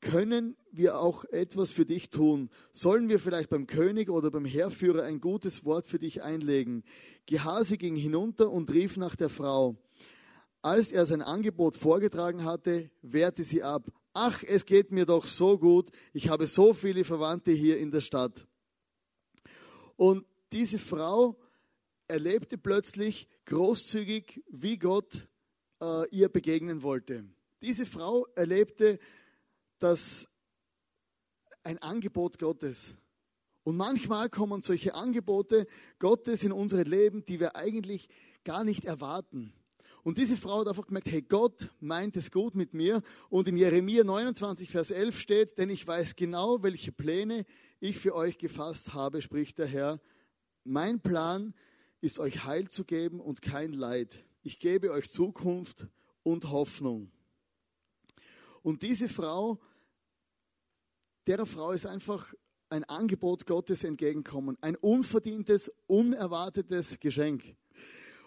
können 0.00 0.56
wir 0.72 1.00
auch 1.00 1.26
etwas 1.26 1.70
für 1.70 1.84
dich 1.84 2.08
tun? 2.08 2.48
Sollen 2.72 3.10
wir 3.10 3.18
vielleicht 3.18 3.50
beim 3.50 3.66
König 3.66 4.08
oder 4.08 4.30
beim 4.30 4.46
Heerführer 4.46 5.02
ein 5.02 5.20
gutes 5.20 5.66
Wort 5.66 5.86
für 5.86 5.98
dich 5.98 6.22
einlegen? 6.22 6.82
Gehasi 7.26 7.76
ging 7.76 7.94
hinunter 7.94 8.50
und 8.50 8.72
rief 8.72 8.96
nach 8.96 9.14
der 9.14 9.28
Frau. 9.28 9.76
Als 10.62 10.92
er 10.92 11.04
sein 11.04 11.20
Angebot 11.20 11.76
vorgetragen 11.76 12.42
hatte, 12.42 12.90
wehrte 13.02 13.44
sie 13.44 13.62
ab. 13.62 13.92
Ach, 14.14 14.42
es 14.44 14.64
geht 14.64 14.92
mir 14.92 15.04
doch 15.04 15.26
so 15.26 15.58
gut. 15.58 15.90
Ich 16.14 16.30
habe 16.30 16.46
so 16.46 16.72
viele 16.72 17.04
Verwandte 17.04 17.50
hier 17.50 17.76
in 17.76 17.90
der 17.90 18.00
Stadt. 18.00 18.46
Und 19.96 20.24
diese 20.52 20.78
Frau 20.78 21.36
erlebte 22.08 22.58
plötzlich 22.58 23.28
großzügig, 23.44 24.42
wie 24.48 24.78
Gott 24.78 25.28
äh, 25.80 26.08
ihr 26.10 26.28
begegnen 26.28 26.82
wollte. 26.82 27.24
Diese 27.62 27.86
Frau 27.86 28.26
erlebte 28.34 28.98
das 29.78 30.28
ein 31.62 31.78
Angebot 31.78 32.38
Gottes. 32.38 32.96
Und 33.62 33.76
manchmal 33.76 34.30
kommen 34.30 34.62
solche 34.62 34.94
Angebote 34.94 35.66
Gottes 35.98 36.42
in 36.42 36.52
unsere 36.52 36.84
Leben, 36.84 37.24
die 37.24 37.38
wir 37.38 37.56
eigentlich 37.56 38.08
gar 38.42 38.64
nicht 38.64 38.86
erwarten. 38.86 39.52
Und 40.04 40.16
diese 40.16 40.38
Frau 40.38 40.60
hat 40.60 40.68
einfach 40.68 40.86
gemerkt, 40.86 41.10
hey, 41.10 41.20
Gott 41.20 41.70
meint 41.80 42.16
es 42.16 42.30
gut 42.30 42.54
mit 42.54 42.72
mir. 42.72 43.02
Und 43.28 43.46
in 43.46 43.58
Jeremia 43.58 44.04
29, 44.04 44.70
Vers 44.70 44.90
11 44.90 45.20
steht, 45.20 45.58
denn 45.58 45.68
ich 45.68 45.86
weiß 45.86 46.16
genau, 46.16 46.62
welche 46.62 46.92
Pläne 46.92 47.44
ich 47.80 47.98
für 47.98 48.14
euch 48.14 48.38
gefasst 48.38 48.94
habe, 48.94 49.20
spricht 49.20 49.58
der 49.58 49.66
Herr. 49.66 50.00
Mein 50.64 51.00
Plan 51.00 51.52
ist 52.00 52.18
euch 52.18 52.44
Heil 52.44 52.68
zu 52.68 52.84
geben 52.84 53.20
und 53.20 53.42
kein 53.42 53.72
Leid. 53.72 54.24
Ich 54.42 54.58
gebe 54.58 54.92
euch 54.92 55.10
Zukunft 55.10 55.86
und 56.22 56.50
Hoffnung. 56.50 57.10
Und 58.62 58.82
diese 58.82 59.08
Frau, 59.08 59.60
der 61.26 61.44
Frau 61.46 61.72
ist 61.72 61.86
einfach 61.86 62.32
ein 62.70 62.84
Angebot 62.84 63.46
Gottes 63.46 63.84
entgegenkommen, 63.84 64.56
ein 64.60 64.76
unverdientes, 64.76 65.72
unerwartetes 65.86 67.00
Geschenk. 67.00 67.56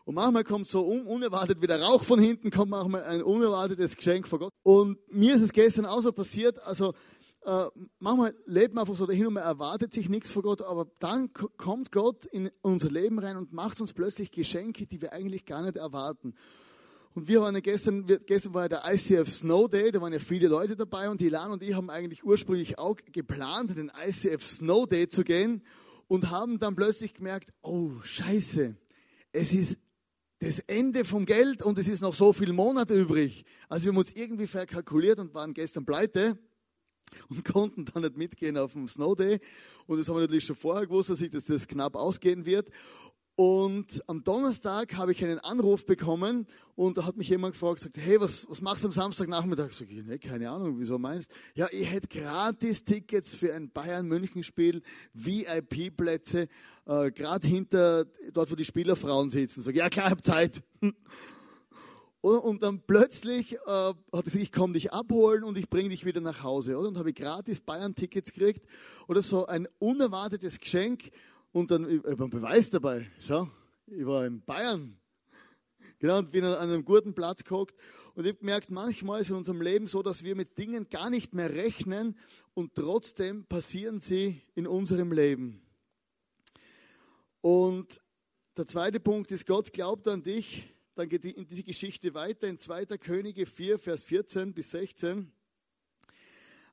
Und 0.04 0.16
manchmal 0.16 0.44
kommt 0.44 0.68
so 0.68 0.86
un 0.88 1.06
unerwartet 1.06 1.62
wieder 1.62 1.80
Rauch 1.80 2.04
von 2.04 2.20
hinten, 2.20 2.50
kommt 2.50 2.72
manchmal 2.72 3.04
ein 3.04 3.22
unerwartetes 3.22 3.96
Geschenk 3.96 4.28
von 4.28 4.40
Gott. 4.40 4.54
Und 4.64 4.98
mir 5.12 5.36
ist 5.36 5.42
es 5.42 5.54
gestern 5.54 5.86
auch 5.86 6.02
so 6.02 6.12
passiert, 6.12 6.60
also 6.64 6.94
äh, 7.44 7.66
manchmal 8.00 8.36
lebt 8.46 8.74
man 8.74 8.84
einfach 8.84 8.96
so 8.96 9.06
dahin 9.06 9.26
und 9.26 9.34
man 9.34 9.44
erwartet 9.44 9.94
sich 9.94 10.10
nichts 10.10 10.30
von 10.30 10.44
Gott, 10.44 10.62
aber 10.62 10.88
dann 11.00 11.32
kommt 11.34 11.92
Gott 11.92 12.26
in 12.26 12.52
unser 12.62 12.92
Leben 12.92 13.18
rein 13.18 13.36
und 13.36 13.52
macht 13.52 13.82
uns 13.82 13.94
plötzlich 13.94 14.32
Geschenke, 14.32 14.86
die 14.86 15.02
wir 15.02 15.14
eigentlich 15.14 15.46
gar 15.46 15.64
nicht 15.64 15.76
erwarten. 15.76 16.36
Und 17.14 17.28
wir 17.28 17.42
waren 17.42 17.56
ja 17.56 17.62
gestern, 17.62 18.06
gestern 18.26 18.54
war 18.54 18.64
ja 18.64 18.70
der 18.70 18.94
ICF 18.94 19.30
Snow 19.30 19.68
Day, 19.68 19.92
da 19.92 20.00
waren 20.02 20.14
ja 20.14 20.20
viele 20.20 20.48
Leute 20.48 20.76
dabei 20.76 21.10
und 21.10 21.20
Ilan 21.22 21.52
und 21.52 21.64
ich 21.64 21.74
haben 21.74 21.90
eigentlich 21.90 22.24
ursprünglich 22.24 22.78
auch 22.78 22.96
geplant, 23.12 23.76
den 23.76 23.92
ICF 24.08 24.46
Snow 24.46 24.88
Day 24.88 25.10
zu 25.10 25.24
gehen 25.24 25.64
und 26.08 26.30
haben 26.30 26.60
dann 26.60 26.76
plötzlich 26.76 27.14
gemerkt, 27.14 27.52
oh 27.64 27.92
Scheiße, 28.04 28.76
es 29.34 29.54
ist 29.54 29.78
das 30.40 30.60
Ende 30.60 31.06
vom 31.06 31.26
Geld 31.26 31.64
und 31.64 31.78
es 31.80 31.88
ist 31.88 32.02
noch 32.02 32.14
so 32.14 32.34
viel 32.34 32.54
Monate 32.54 32.94
übrig. 32.94 33.46
Also 33.68 33.86
wir 33.86 33.92
haben 33.92 33.98
uns 33.98 34.14
irgendwie 34.14 34.48
verkalkuliert 34.48 35.20
und 35.20 35.34
waren 35.34 35.54
gestern 35.54 35.86
pleite 35.86 36.38
und 37.30 37.46
konnten 37.54 37.86
dann 37.86 38.04
nicht 38.04 38.18
mitgehen 38.18 38.58
auf 38.58 38.74
dem 38.74 38.88
Snow 38.88 39.16
Day. 39.16 39.40
Und 39.88 39.98
das 39.98 40.08
haben 40.08 40.16
wir 40.16 40.22
natürlich 40.22 40.46
schon 40.46 40.56
vorher 40.56 40.86
gewusst, 40.86 41.10
dass 41.10 41.20
sich 41.20 41.30
das, 41.30 41.46
das 41.46 41.68
knapp 41.68 41.96
ausgehen 41.96 42.46
wird. 42.46 42.70
Und 43.36 44.04
am 44.08 44.24
Donnerstag 44.24 44.96
habe 44.96 45.14
ich 45.14 45.24
einen 45.24 45.40
Anruf 45.40 45.86
bekommen 45.86 46.46
und 46.76 46.98
da 46.98 47.06
hat 47.06 47.18
mich 47.18 47.30
jemand 47.30 47.54
gefragt, 47.54 47.80
sagt, 47.80 47.98
hey, 47.98 48.20
was, 48.20 48.48
was 48.50 48.62
machst 48.62 48.84
du 48.84 48.90
am 48.90 48.92
Samstagnachmittag? 48.92 49.72
Sag 49.72 49.90
ich, 49.90 50.04
nee, 50.04 50.20
keine 50.20 50.50
Ahnung, 50.50 50.78
wieso 50.78 51.00
meinst 51.00 51.32
Ja, 51.56 51.68
ich 51.72 51.90
hätte 51.90 52.08
gratis 52.08 52.84
Tickets 52.84 53.34
für 53.34 53.54
ein 53.54 53.72
Bayern-München-Spiel, 53.72 54.84
VIP-Plätze, 55.14 56.50
äh, 56.86 57.12
gerade 57.12 57.48
hinter, 57.48 58.06
dort 58.34 58.52
wo 58.52 58.56
die 58.56 58.66
Spielerfrauen 58.66 59.30
sitzen. 59.30 59.62
Sag 59.62 59.74
ich, 59.74 59.80
ja 59.80 59.90
klar, 59.90 60.08
ich 60.08 60.12
habe 60.12 60.22
Zeit. 60.22 60.62
Und 62.22 62.62
dann 62.62 62.82
plötzlich 62.86 63.54
äh, 63.54 63.58
hat 63.66 63.96
er 64.12 64.22
gesagt, 64.22 64.44
ich 64.44 64.52
komme 64.52 64.74
dich 64.74 64.94
abholen 64.94 65.44
und 65.44 65.58
ich 65.58 65.70
bringe 65.70 65.90
dich 65.90 66.06
wieder 66.06 66.22
nach 66.22 66.44
Hause. 66.44 66.78
Oder? 66.78 66.90
Und 66.90 66.98
habe 67.00 67.10
ich 67.10 67.16
gratis 67.16 67.62
Bayern-Tickets 67.62 68.32
gekriegt. 68.32 68.64
Oder 69.08 69.24
so 69.24 69.48
ein 69.48 69.68
unerwartetes 69.80 70.60
Geschenk. 70.60 71.10
Und 71.52 71.72
dann, 71.72 71.90
ich 71.90 72.04
habe 72.04 72.24
einen 72.24 72.30
Beweis 72.30 72.70
dabei. 72.70 73.10
Schau, 73.26 73.50
ich 73.88 74.06
war 74.06 74.26
in 74.28 74.40
Bayern. 74.44 74.98
Genau, 75.98 76.20
und 76.20 76.32
bin 76.32 76.44
an 76.44 76.56
einem 76.56 76.86
guten 76.86 77.14
Platz 77.14 77.44
gehockt. 77.44 77.76
Und 78.16 78.26
ich 78.26 78.34
habe 78.34 78.40
gemerkt, 78.40 78.70
manchmal 78.70 79.22
ist 79.22 79.30
in 79.30 79.36
unserem 79.36 79.62
Leben 79.62 79.88
so, 79.88 80.04
dass 80.04 80.24
wir 80.24 80.36
mit 80.36 80.58
Dingen 80.60 80.90
gar 80.90 81.10
nicht 81.10 81.34
mehr 81.34 81.54
rechnen 81.54 82.18
und 82.54 82.76
trotzdem 82.76 83.46
passieren 83.46 84.00
sie 84.00 84.42
in 84.56 84.68
unserem 84.68 85.12
Leben. 85.12 85.62
Und 87.42 88.00
der 88.58 88.68
zweite 88.68 89.00
Punkt 89.00 89.32
ist, 89.32 89.48
Gott 89.48 89.74
glaubt 89.74 90.08
an 90.08 90.24
dich 90.24 90.72
dann 91.02 91.10
geht 91.10 91.24
die, 91.24 91.34
diese 91.46 91.64
Geschichte 91.64 92.14
weiter 92.14 92.48
in 92.48 92.60
2. 92.60 92.86
Könige 93.00 93.48
4, 93.48 93.80
Vers 93.80 94.04
14 94.04 94.54
bis 94.54 94.70
16. 94.70 95.32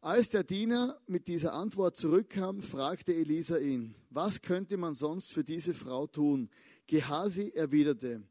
Als 0.03 0.29
der 0.29 0.45
Diener 0.45 1.01
mit 1.07 1.29
dieser 1.29 1.55
Antwort 1.55 1.97
zurückkam, 1.97 2.61
fragte 2.61 3.15
Elisa 3.15 3.57
ihn, 3.57 3.95
was 4.11 4.43
könnte 4.43 4.77
man 4.77 4.93
sonst 4.93 5.33
für 5.33 5.45
diese 5.45 5.73
Frau 5.73 6.07
tun? 6.07 6.51
Gehasi 6.87 7.53
erwiderte, 7.55 8.23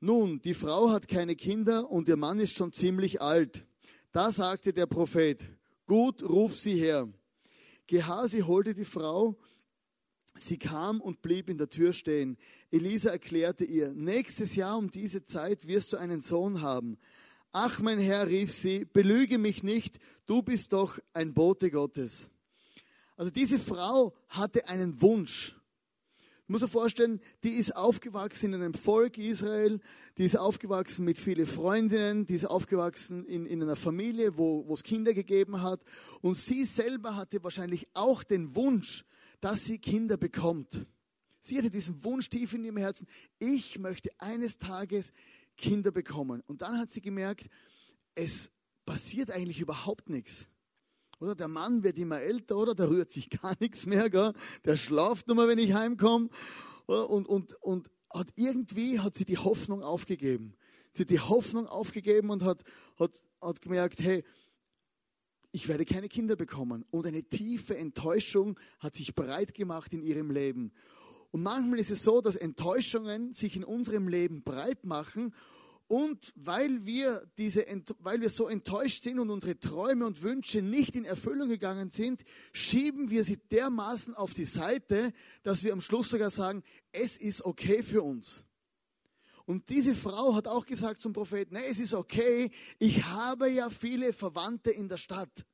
nun, 0.00 0.40
die 0.40 0.54
Frau 0.54 0.88
hat 0.88 1.06
keine 1.06 1.36
Kinder 1.36 1.90
und 1.90 2.08
ihr 2.08 2.16
Mann 2.16 2.40
ist 2.40 2.56
schon 2.56 2.72
ziemlich 2.72 3.20
alt. 3.20 3.66
Da 4.10 4.32
sagte 4.32 4.72
der 4.72 4.86
Prophet, 4.86 5.44
gut, 5.86 6.22
ruf 6.22 6.58
sie 6.58 6.76
her. 6.76 7.12
Gehasi 7.86 8.40
holte 8.40 8.72
die 8.72 8.86
Frau 8.86 9.36
Sie 10.34 10.58
kam 10.58 11.00
und 11.00 11.20
blieb 11.20 11.50
in 11.50 11.58
der 11.58 11.68
Tür 11.68 11.92
stehen. 11.92 12.38
Elisa 12.70 13.10
erklärte 13.10 13.64
ihr, 13.64 13.92
nächstes 13.92 14.54
Jahr 14.54 14.78
um 14.78 14.90
diese 14.90 15.24
Zeit 15.24 15.66
wirst 15.66 15.92
du 15.92 15.98
einen 15.98 16.22
Sohn 16.22 16.62
haben. 16.62 16.98
Ach, 17.52 17.80
mein 17.80 17.98
Herr, 17.98 18.28
rief 18.28 18.54
sie, 18.54 18.86
belüge 18.86 19.36
mich 19.36 19.62
nicht, 19.62 19.98
du 20.26 20.42
bist 20.42 20.72
doch 20.72 20.98
ein 21.12 21.34
Bote 21.34 21.70
Gottes. 21.70 22.30
Also 23.16 23.30
diese 23.30 23.58
Frau 23.58 24.14
hatte 24.28 24.68
einen 24.68 25.02
Wunsch. 25.02 25.54
Du 26.46 26.52
musst 26.54 26.64
dir 26.64 26.68
vorstellen, 26.68 27.20
die 27.44 27.50
ist 27.50 27.76
aufgewachsen 27.76 28.54
in 28.54 28.62
einem 28.62 28.74
Volk 28.74 29.18
Israel, 29.18 29.80
die 30.16 30.24
ist 30.24 30.36
aufgewachsen 30.36 31.04
mit 31.04 31.18
vielen 31.18 31.46
Freundinnen, 31.46 32.26
die 32.26 32.34
ist 32.34 32.46
aufgewachsen 32.46 33.24
in, 33.26 33.46
in 33.46 33.62
einer 33.62 33.76
Familie, 33.76 34.36
wo, 34.38 34.66
wo 34.66 34.74
es 34.74 34.82
Kinder 34.82 35.12
gegeben 35.14 35.62
hat. 35.62 35.82
Und 36.20 36.34
sie 36.34 36.64
selber 36.64 37.16
hatte 37.16 37.44
wahrscheinlich 37.44 37.86
auch 37.94 38.24
den 38.24 38.56
Wunsch, 38.56 39.04
dass 39.42 39.64
sie 39.64 39.78
Kinder 39.78 40.16
bekommt. 40.16 40.86
Sie 41.42 41.58
hatte 41.58 41.70
diesen 41.70 42.02
Wunsch 42.04 42.28
tief 42.28 42.54
in 42.54 42.64
ihrem 42.64 42.76
Herzen, 42.76 43.08
ich 43.40 43.78
möchte 43.78 44.10
eines 44.18 44.58
Tages 44.58 45.12
Kinder 45.56 45.90
bekommen. 45.90 46.42
Und 46.46 46.62
dann 46.62 46.78
hat 46.78 46.90
sie 46.90 47.00
gemerkt, 47.00 47.50
es 48.14 48.50
passiert 48.86 49.32
eigentlich 49.32 49.60
überhaupt 49.60 50.08
nichts. 50.08 50.46
Oder 51.18 51.34
der 51.34 51.48
Mann 51.48 51.82
wird 51.82 51.98
immer 51.98 52.20
älter, 52.20 52.56
oder? 52.56 52.74
Da 52.74 52.88
rührt 52.88 53.10
sich 53.10 53.30
gar 53.42 53.56
nichts 53.58 53.84
mehr, 53.84 54.08
gell? 54.08 54.32
Der 54.64 54.76
schlaft 54.76 55.26
nur 55.26 55.36
mal, 55.36 55.48
wenn 55.48 55.58
ich 55.58 55.74
heimkomme. 55.74 56.28
Und, 56.86 57.26
und, 57.26 57.54
und 57.62 57.90
hat 58.14 58.28
irgendwie 58.36 59.00
hat 59.00 59.14
sie 59.16 59.24
die 59.24 59.38
Hoffnung 59.38 59.82
aufgegeben. 59.82 60.54
Sie 60.92 61.02
hat 61.02 61.10
die 61.10 61.20
Hoffnung 61.20 61.66
aufgegeben 61.66 62.30
und 62.30 62.44
hat, 62.44 62.62
hat, 62.96 63.24
hat 63.40 63.60
gemerkt, 63.60 63.98
hey, 63.98 64.22
ich 65.52 65.68
werde 65.68 65.84
keine 65.84 66.08
Kinder 66.08 66.34
bekommen. 66.34 66.84
Und 66.90 67.06
eine 67.06 67.22
tiefe 67.22 67.76
Enttäuschung 67.76 68.58
hat 68.80 68.94
sich 68.94 69.14
breit 69.14 69.54
gemacht 69.54 69.92
in 69.92 70.02
ihrem 70.02 70.30
Leben. 70.30 70.72
Und 71.30 71.42
manchmal 71.42 71.78
ist 71.78 71.90
es 71.90 72.02
so, 72.02 72.20
dass 72.20 72.36
Enttäuschungen 72.36 73.32
sich 73.32 73.56
in 73.56 73.64
unserem 73.64 74.08
Leben 74.08 74.42
breit 74.42 74.84
machen. 74.84 75.34
Und 75.88 76.32
weil 76.36 76.86
wir, 76.86 77.26
diese, 77.36 77.66
weil 77.98 78.22
wir 78.22 78.30
so 78.30 78.48
enttäuscht 78.48 79.04
sind 79.04 79.18
und 79.18 79.28
unsere 79.28 79.60
Träume 79.60 80.06
und 80.06 80.22
Wünsche 80.22 80.62
nicht 80.62 80.96
in 80.96 81.04
Erfüllung 81.04 81.50
gegangen 81.50 81.90
sind, 81.90 82.22
schieben 82.52 83.10
wir 83.10 83.24
sie 83.24 83.36
dermaßen 83.36 84.14
auf 84.14 84.32
die 84.32 84.46
Seite, 84.46 85.12
dass 85.42 85.64
wir 85.64 85.74
am 85.74 85.82
Schluss 85.82 86.08
sogar 86.08 86.30
sagen, 86.30 86.62
es 86.92 87.18
ist 87.18 87.44
okay 87.44 87.82
für 87.82 88.02
uns. 88.02 88.46
Und 89.52 89.68
diese 89.68 89.94
Frau 89.94 90.34
hat 90.34 90.48
auch 90.48 90.64
gesagt 90.64 91.02
zum 91.02 91.12
Propheten, 91.12 91.56
nee, 91.56 91.66
es 91.68 91.78
ist 91.78 91.92
okay, 91.92 92.50
ich 92.78 93.04
habe 93.04 93.50
ja 93.50 93.68
viele 93.68 94.14
Verwandte 94.14 94.70
in 94.70 94.88
der 94.88 94.96
Stadt. 94.96 95.44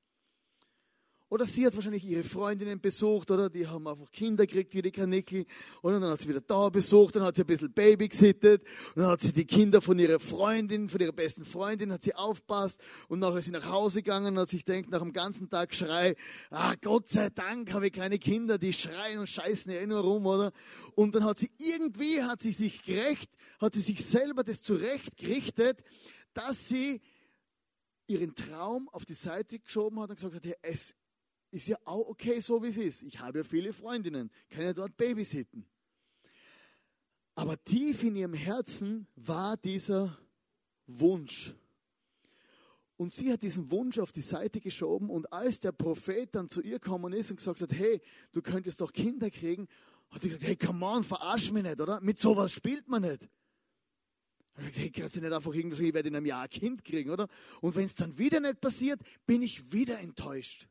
Oder 1.31 1.45
sie 1.45 1.67
hat 1.67 1.75
wahrscheinlich 1.77 2.07
ihre 2.07 2.23
Freundinnen 2.23 2.81
besucht 2.81 3.31
oder 3.31 3.51
die 3.51 3.67
haben 3.67 3.87
einfach 3.87 4.11
Kinder 4.11 4.47
gekriegt 4.47 4.73
wie 4.75 4.81
die 4.81 4.91
Kanickel. 4.91 5.45
Und 5.83 5.93
dann 5.93 6.05
hat 6.05 6.21
sie 6.21 6.29
wieder 6.29 6.41
da 6.41 6.71
besucht, 6.71 7.17
dann 7.17 7.23
hat 7.23 7.37
sie 7.37 7.43
ein 7.43 7.47
bisschen 7.47 7.71
Baby 7.71 8.09
gesittet 8.09 8.63
und 8.95 9.03
dann 9.03 9.11
hat 9.11 9.21
sie 9.21 9.35
die 9.35 9.45
Kinder 9.45 9.83
von 9.83 9.99
ihrer 9.99 10.21
Freundin, 10.21 10.89
von 10.89 11.01
ihrer 11.01 11.13
besten 11.13 11.45
Freundin, 11.45 11.93
hat 11.93 12.01
sie 12.01 12.15
aufpasst 12.15 12.81
und 13.09 13.19
nachher 13.19 13.39
ist 13.39 13.45
sie 13.45 13.51
nach 13.51 13.69
Hause 13.69 14.03
gegangen 14.03 14.37
und 14.37 14.41
hat 14.41 14.49
sich 14.49 14.65
denkt, 14.65 14.91
nach 14.91 15.01
dem 15.01 15.13
ganzen 15.13 15.51
Tag 15.51 15.75
Schrei, 15.75 16.17
ah, 16.51 16.75
Gott 16.81 17.11
sei 17.11 17.29
Dank 17.29 17.75
habe 17.75 17.89
ich 17.89 17.93
keine 17.93 18.19
Kinder, 18.19 18.57
die 18.57 18.73
schreien 18.73 19.19
und 19.19 19.29
scheißen 19.29 19.71
ja 19.71 19.81
eh 19.81 19.87
nur 19.87 20.01
rum, 20.01 20.25
oder? 20.25 20.53
Und 20.95 21.15
dann 21.15 21.25
hat 21.25 21.39
sie 21.39 21.51
irgendwie, 21.59 22.23
hat 22.23 22.41
sie 22.41 22.53
sich 22.53 22.83
gerecht, 22.83 23.31
hat 23.61 23.75
sie 23.75 23.81
sich 23.81 24.03
selber 24.03 24.45
das 24.45 24.63
zurechtgerichtet, 24.63 25.83
dass 26.33 26.69
sie 26.69 27.03
ihren 28.07 28.35
Traum 28.35 28.89
auf 28.89 29.05
die 29.05 29.15
Seite 29.15 29.59
geschoben 29.59 30.01
hat 30.01 30.09
und 30.09 30.17
gesagt 30.17 30.35
hat, 30.35 30.45
ja, 30.47 30.55
es 30.63 30.95
ist 31.51 31.69
ja 31.69 31.77
auch 31.85 32.09
okay, 32.09 32.41
so 32.41 32.63
wie 32.63 32.69
es 32.69 32.77
ist. 32.77 33.03
Ich 33.03 33.19
habe 33.21 33.39
ja 33.39 33.45
viele 33.45 33.73
Freundinnen, 33.73 34.31
kann 34.51 34.65
ja 34.65 34.73
dort 34.73 34.97
babysitten. 34.97 35.65
Aber 37.35 37.63
tief 37.65 38.03
in 38.03 38.17
ihrem 38.17 38.35
Herzen 38.35 39.07
war 39.15 39.57
dieser 39.57 40.19
Wunsch. 40.87 41.55
Und 42.97 43.13
sie 43.13 43.33
hat 43.33 43.43
diesen 43.43 43.71
Wunsch 43.71 43.99
auf 44.01 44.11
die 44.11 44.23
Seite 44.23 44.61
geschoben 44.61 45.09
und 45.09 45.33
als 45.33 45.61
der 45.61 45.71
Prophet 45.71 46.35
dann 46.35 46.49
zu 46.49 46.61
ihr 46.61 46.81
gekommen 46.81 47.13
ist 47.13 47.31
und 47.31 47.37
gesagt 47.37 47.61
hat, 47.61 47.73
hey, 47.73 48.03
du 48.33 48.43
könntest 48.43 48.81
doch 48.81 48.93
Kinder 48.93 49.31
kriegen, 49.31 49.69
hat 50.11 50.23
sie 50.23 50.29
gesagt, 50.29 50.45
hey, 50.45 50.57
come 50.57 50.85
on, 50.85 51.05
verarsch 51.05 51.53
mich 51.53 51.63
nicht, 51.63 51.81
oder? 51.81 52.01
Mit 52.01 52.19
sowas 52.19 52.53
spielt 52.53 52.89
man 52.89 53.03
nicht. 53.03 53.29
Hey, 54.57 54.91
kannst 54.91 55.15
du 55.15 55.21
nicht 55.21 55.33
einfach 55.33 55.55
irgendwie 55.55 55.77
so, 55.77 55.83
ich 55.85 55.95
werde 55.95 56.09
in 56.09 56.17
einem 56.17 56.27
Jahr 56.27 56.43
ein 56.43 56.51
Kind 56.51 56.85
kriegen, 56.85 57.11
oder? 57.11 57.29
Und 57.61 57.77
wenn 57.77 57.85
es 57.85 57.95
dann 57.95 58.19
wieder 58.19 58.41
nicht 58.41 58.61
passiert, 58.61 59.01
bin 59.25 59.43
ich 59.43 59.73
wieder 59.73 60.01
enttäuscht. 60.01 60.67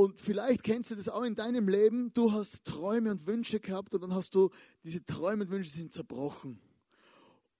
Und 0.00 0.18
vielleicht 0.18 0.62
kennst 0.62 0.90
du 0.90 0.94
das 0.94 1.10
auch 1.10 1.24
in 1.24 1.34
deinem 1.34 1.68
Leben. 1.68 2.10
Du 2.14 2.32
hast 2.32 2.64
Träume 2.64 3.10
und 3.10 3.26
Wünsche 3.26 3.60
gehabt 3.60 3.92
und 3.92 4.00
dann 4.00 4.14
hast 4.14 4.34
du, 4.34 4.48
diese 4.82 5.04
Träume 5.04 5.44
und 5.44 5.50
Wünsche 5.50 5.68
sind 5.68 5.92
zerbrochen. 5.92 6.58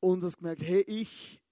Und 0.00 0.24
hast 0.24 0.38
gemerkt, 0.38 0.62
hey, 0.62 0.80
ich 0.86 1.42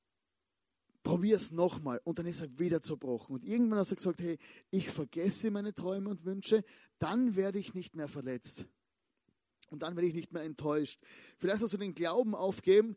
probiere 1.02 1.36
es 1.36 1.50
nochmal. 1.50 2.00
Und 2.04 2.18
dann 2.18 2.24
ist 2.24 2.40
er 2.40 2.58
wieder 2.58 2.80
zerbrochen. 2.80 3.34
Und 3.34 3.44
irgendwann 3.44 3.80
hast 3.80 3.90
du 3.90 3.96
gesagt, 3.96 4.22
hey, 4.22 4.38
ich 4.70 4.88
vergesse 4.88 5.50
meine 5.50 5.74
Träume 5.74 6.08
und 6.08 6.24
Wünsche. 6.24 6.64
Dann 6.98 7.36
werde 7.36 7.58
ich 7.58 7.74
nicht 7.74 7.94
mehr 7.94 8.08
verletzt. 8.08 8.64
Und 9.68 9.82
dann 9.82 9.94
werde 9.94 10.08
ich 10.08 10.14
nicht 10.14 10.32
mehr 10.32 10.44
enttäuscht. 10.44 10.98
Vielleicht 11.36 11.62
hast 11.62 11.74
du 11.74 11.76
den 11.76 11.94
Glauben 11.94 12.34
aufgeben, 12.34 12.96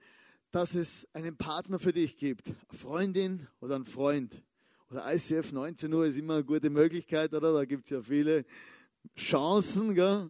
dass 0.51 0.75
es 0.75 1.09
einen 1.11 1.35
Partner 1.35 1.77
für 1.77 1.91
dich 1.91 2.15
gibt. 2.15 2.47
Eine 2.47 2.79
Freundin 2.79 3.47
oder 3.59 3.75
ein 3.75 3.83
Freund. 3.83 4.41
Oder 4.91 5.13
ICF 5.13 5.53
19 5.53 5.93
Uhr 5.93 6.05
ist 6.05 6.17
immer 6.17 6.35
eine 6.35 6.43
gute 6.43 6.69
Möglichkeit, 6.69 7.33
oder? 7.33 7.53
Da 7.53 7.63
gibt 7.63 7.85
es 7.85 7.91
ja 7.91 8.01
viele 8.01 8.45
Chancen, 9.17 9.95
gell? 9.95 10.29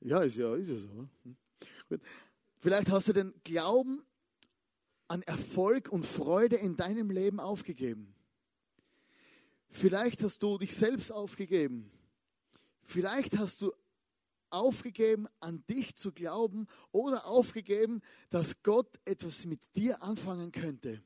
Ja, 0.00 0.20
ist 0.22 0.36
ja, 0.36 0.54
ist 0.54 0.68
ja 0.68 0.76
so. 0.76 1.08
Hm. 1.24 1.36
Gut. 1.88 2.00
Vielleicht 2.60 2.92
hast 2.92 3.08
du 3.08 3.12
den 3.12 3.34
Glauben 3.42 4.04
an 5.08 5.22
Erfolg 5.22 5.88
und 5.88 6.06
Freude 6.06 6.56
in 6.56 6.76
deinem 6.76 7.10
Leben 7.10 7.40
aufgegeben. 7.40 8.14
Vielleicht 9.70 10.22
hast 10.22 10.44
du 10.44 10.58
dich 10.58 10.76
selbst 10.76 11.10
aufgegeben. 11.10 11.90
Vielleicht 12.84 13.36
hast 13.36 13.62
du 13.62 13.72
aufgegeben, 14.50 15.26
an 15.40 15.64
dich 15.68 15.96
zu 15.96 16.12
glauben 16.12 16.66
oder 16.92 17.26
aufgegeben, 17.26 18.00
dass 18.30 18.62
Gott 18.62 19.00
etwas 19.04 19.44
mit 19.44 19.60
dir 19.74 20.02
anfangen 20.02 20.52
könnte. 20.52 21.02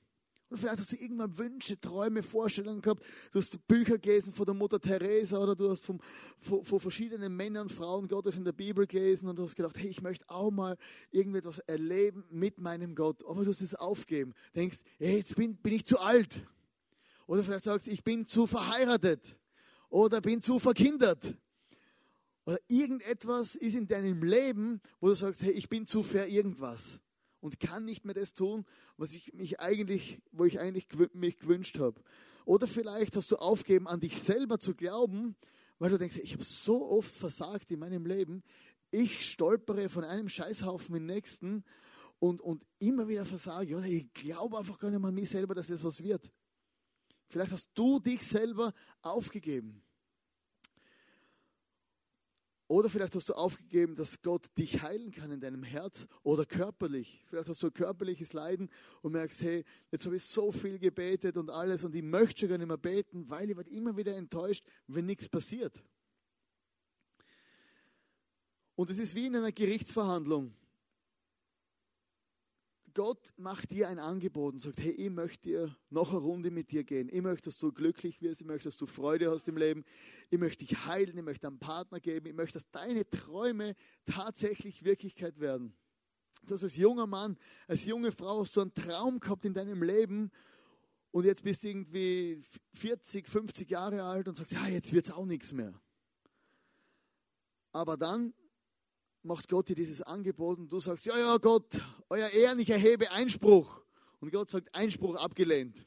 Und 0.49 0.59
vielleicht 0.59 0.79
hast 0.79 0.93
du 0.93 0.97
irgendwann 0.97 1.37
Wünsche, 1.39 1.81
Träume, 1.81 2.23
Vorstellungen 2.23 2.81
gehabt. 2.81 3.05
Du 3.33 3.41
hast 3.41 3.67
Bücher 3.67 3.99
gelesen 3.99 4.33
von 4.33 4.47
der 4.47 4.55
Mutter 4.55 4.81
Teresa 4.81 5.39
oder 5.39 5.57
du 5.57 5.71
hast 5.71 5.85
von, 5.85 6.01
von, 6.39 6.65
von 6.65 6.79
verschiedenen 6.79 7.35
Männern, 7.35 7.69
Frauen 7.69 8.07
Gottes 8.07 8.37
in 8.37 8.45
der 8.45 8.53
Bibel 8.53 8.87
gelesen 8.87 9.29
und 9.29 9.37
du 9.37 9.43
hast 9.43 9.57
gedacht, 9.57 9.77
hey, 9.77 9.89
ich 9.89 10.03
möchte 10.03 10.29
auch 10.31 10.53
mal 10.53 10.77
irgendetwas 11.11 11.59
erleben 11.61 12.25
mit 12.31 12.59
meinem 12.59 12.95
Gott. 12.95 13.25
Aber 13.27 13.43
du 13.43 13.51
hast 13.51 13.61
es 13.61 13.75
aufgeben. 13.75 14.35
Denkst, 14.55 14.79
hey, 14.99 15.17
jetzt 15.17 15.35
bin, 15.35 15.57
bin 15.57 15.75
ich 15.75 15.85
zu 15.85 15.99
alt. 15.99 16.47
Oder 17.27 17.43
vielleicht 17.43 17.65
sagst 17.65 17.89
du, 17.89 17.91
ich 17.91 18.05
bin 18.05 18.25
zu 18.25 18.47
verheiratet. 18.47 19.37
Oder 19.89 20.21
bin 20.21 20.41
zu 20.41 20.61
verkindert. 20.61 21.35
Oder 22.45 22.59
irgendetwas 22.69 23.57
ist 23.57 23.75
in 23.75 23.89
deinem 23.89 24.23
Leben, 24.23 24.81
wo 25.01 25.09
du 25.09 25.15
sagst, 25.15 25.43
hey, 25.43 25.51
ich 25.51 25.69
bin 25.69 25.87
zu 25.87 26.05
fair 26.05 26.29
irgendwas 26.29 27.01
und 27.47 27.61
kann 27.61 27.85
nicht 27.85 28.05
mehr 28.05 28.15
das 28.15 28.35
tun, 28.35 28.67
was 28.97 29.13
ich 29.13 29.33
mich 29.33 29.61
eigentlich, 29.61 30.21
wo 30.33 30.45
ich 30.45 30.59
eigentlich 30.59 30.89
mich 31.15 31.39
gewünscht 31.39 31.79
habe. 31.79 32.03
Oder 32.45 32.67
vielleicht 32.67 33.15
hast 33.15 33.31
du 33.31 33.37
aufgegeben, 33.37 33.87
an 33.87 34.01
dich 34.01 34.21
selber 34.21 34.59
zu 34.59 34.75
glauben, 34.75 35.37
weil 35.79 35.91
du 35.91 35.97
denkst, 35.99 36.17
ich 36.17 36.33
habe 36.33 36.43
so 36.43 36.91
oft 36.91 37.15
versagt 37.15 37.71
in 37.71 37.79
meinem 37.79 38.05
Leben. 38.05 38.43
Ich 38.91 39.31
stolpere 39.31 39.89
von 39.89 40.03
einem 40.03 40.29
Scheißhaufen 40.29 40.97
in 40.97 41.07
den 41.07 41.15
nächsten 41.15 41.65
und, 42.19 42.41
und 42.41 42.67
immer 42.81 43.07
wieder 43.07 43.25
versage. 43.25 43.77
Oder 43.77 43.87
ich 43.87 44.13
glaube 44.13 44.59
einfach 44.59 44.79
gar 44.79 44.91
nicht 44.91 44.99
mehr 44.99 45.09
an 45.09 45.15
mich 45.15 45.31
selber, 45.31 45.55
dass 45.55 45.69
das 45.69 45.85
was 45.85 46.03
wird. 46.03 46.29
Vielleicht 47.29 47.53
hast 47.53 47.71
du 47.75 48.01
dich 48.01 48.23
selber 48.23 48.73
aufgegeben. 49.03 49.83
Oder 52.69 52.91
vielleicht 52.91 53.15
hast 53.15 53.29
du 53.29 53.35
aufgegeben, 53.35 53.95
dass 53.95 54.23
Gott 54.23 54.47
dich 54.59 54.83
heilen 54.83 55.13
kann 55.13 55.31
in 55.31 55.41
deinem 55.41 55.63
Herz 55.63 56.09
oder 56.25 56.45
körperlich. 56.45 57.23
Vielleicht 57.27 57.49
hast 57.49 57.63
du 57.63 57.69
ein 57.69 57.75
körperliches 57.75 58.33
Leiden 58.33 58.69
und 59.03 59.13
merkst, 59.13 59.41
hey, 59.43 59.65
jetzt 59.93 60.05
habe 60.05 60.17
ich 60.17 60.25
so 60.25 60.51
viel 60.51 60.81
gebetet 60.81 61.37
und 61.37 61.49
alles 61.49 61.85
und 61.85 61.95
ich 61.95 62.03
möchte 62.03 62.41
schon 62.41 62.49
gar 62.49 62.59
nicht 62.59 62.67
mehr 62.67 62.77
beten, 62.77 63.31
weil 63.31 63.49
ich 63.51 63.57
werde 63.57 63.71
immer 63.71 63.97
wieder 63.97 64.17
enttäuscht, 64.17 64.65
wenn 64.89 65.07
nichts 65.07 65.29
passiert. 65.29 65.81
Und 68.75 68.91
es 68.91 68.99
ist 68.99 69.15
wie 69.15 69.27
in 69.27 69.37
einer 69.37 69.53
Gerichtsverhandlung. 69.53 70.53
Gott 72.97 73.35
macht 73.37 73.73
dir 73.73 73.91
ein 73.91 73.99
Angebot 73.99 74.55
und 74.55 74.61
sagt, 74.61 74.81
hey, 74.81 74.91
ich 74.91 75.11
möchte 75.11 75.51
dir 75.51 75.77
noch 75.91 76.09
eine 76.09 76.19
Runde 76.19 76.51
mit 76.51 76.71
dir 76.71 76.83
gehen. 76.83 77.11
Ich 77.13 77.21
möchte, 77.21 77.51
dass 77.51 77.59
du 77.59 77.71
glücklich 77.71 78.23
wirst. 78.23 78.41
Ich 78.41 78.47
möchte, 78.47 78.69
dass 78.69 78.79
du 78.79 78.87
Freude 78.87 79.31
hast 79.31 79.47
im 79.49 79.59
Leben. 79.59 79.85
Ich 80.31 80.39
möchte 80.39 80.65
dich 80.65 80.87
heilen. 80.87 81.15
Ich 81.15 81.23
möchte 81.23 81.47
einen 81.47 81.59
Partner 81.59 82.01
geben. 82.01 82.25
Ich 82.25 82.33
möchte, 82.33 82.55
dass 82.55 82.71
deine 82.71 83.07
Träume 83.11 83.75
tatsächlich 84.07 84.83
Wirklichkeit 84.83 85.39
werden. 85.41 85.77
Du 86.47 86.55
hast 86.55 86.65
als 86.65 86.77
junger 86.77 87.07
Mann, 87.07 87.37
als 87.69 87.85
junge 87.85 88.13
Frau 88.13 88.41
hast 88.41 88.57
du 88.57 88.63
einen 88.63 88.73
Traum 88.73 89.21
gehabt 89.21 89.45
in 89.45 89.53
deinem 89.53 89.83
Leben 89.83 90.31
und 91.11 91.27
jetzt 91.27 91.43
bist 91.43 91.65
du 91.65 91.69
irgendwie 91.69 92.41
40, 92.73 93.29
50 93.29 93.69
Jahre 93.69 94.05
alt 94.05 94.27
und 94.27 94.39
sagst, 94.39 94.53
ja, 94.55 94.69
jetzt 94.69 94.95
wird 94.95 95.05
es 95.05 95.13
auch 95.13 95.27
nichts 95.27 95.53
mehr. 95.53 95.79
Aber 97.73 97.99
dann 97.99 98.33
macht 99.27 99.49
Gott 99.49 99.69
dir 99.69 99.75
dieses 99.75 100.03
Angebot 100.03 100.59
und 100.59 100.73
du 100.73 100.79
sagst, 100.79 101.07
ja, 101.07 101.19
ja, 101.19 101.37
Gott, 101.39 101.81
euer 102.09 102.29
Ehren, 102.31 102.59
ich 102.59 102.71
erhebe 102.71 103.11
Einspruch. 103.11 103.83
Und 104.21 104.31
Gott 104.31 104.49
sagt, 104.49 104.75
Einspruch 104.75 105.17
abgelehnt. 105.17 105.87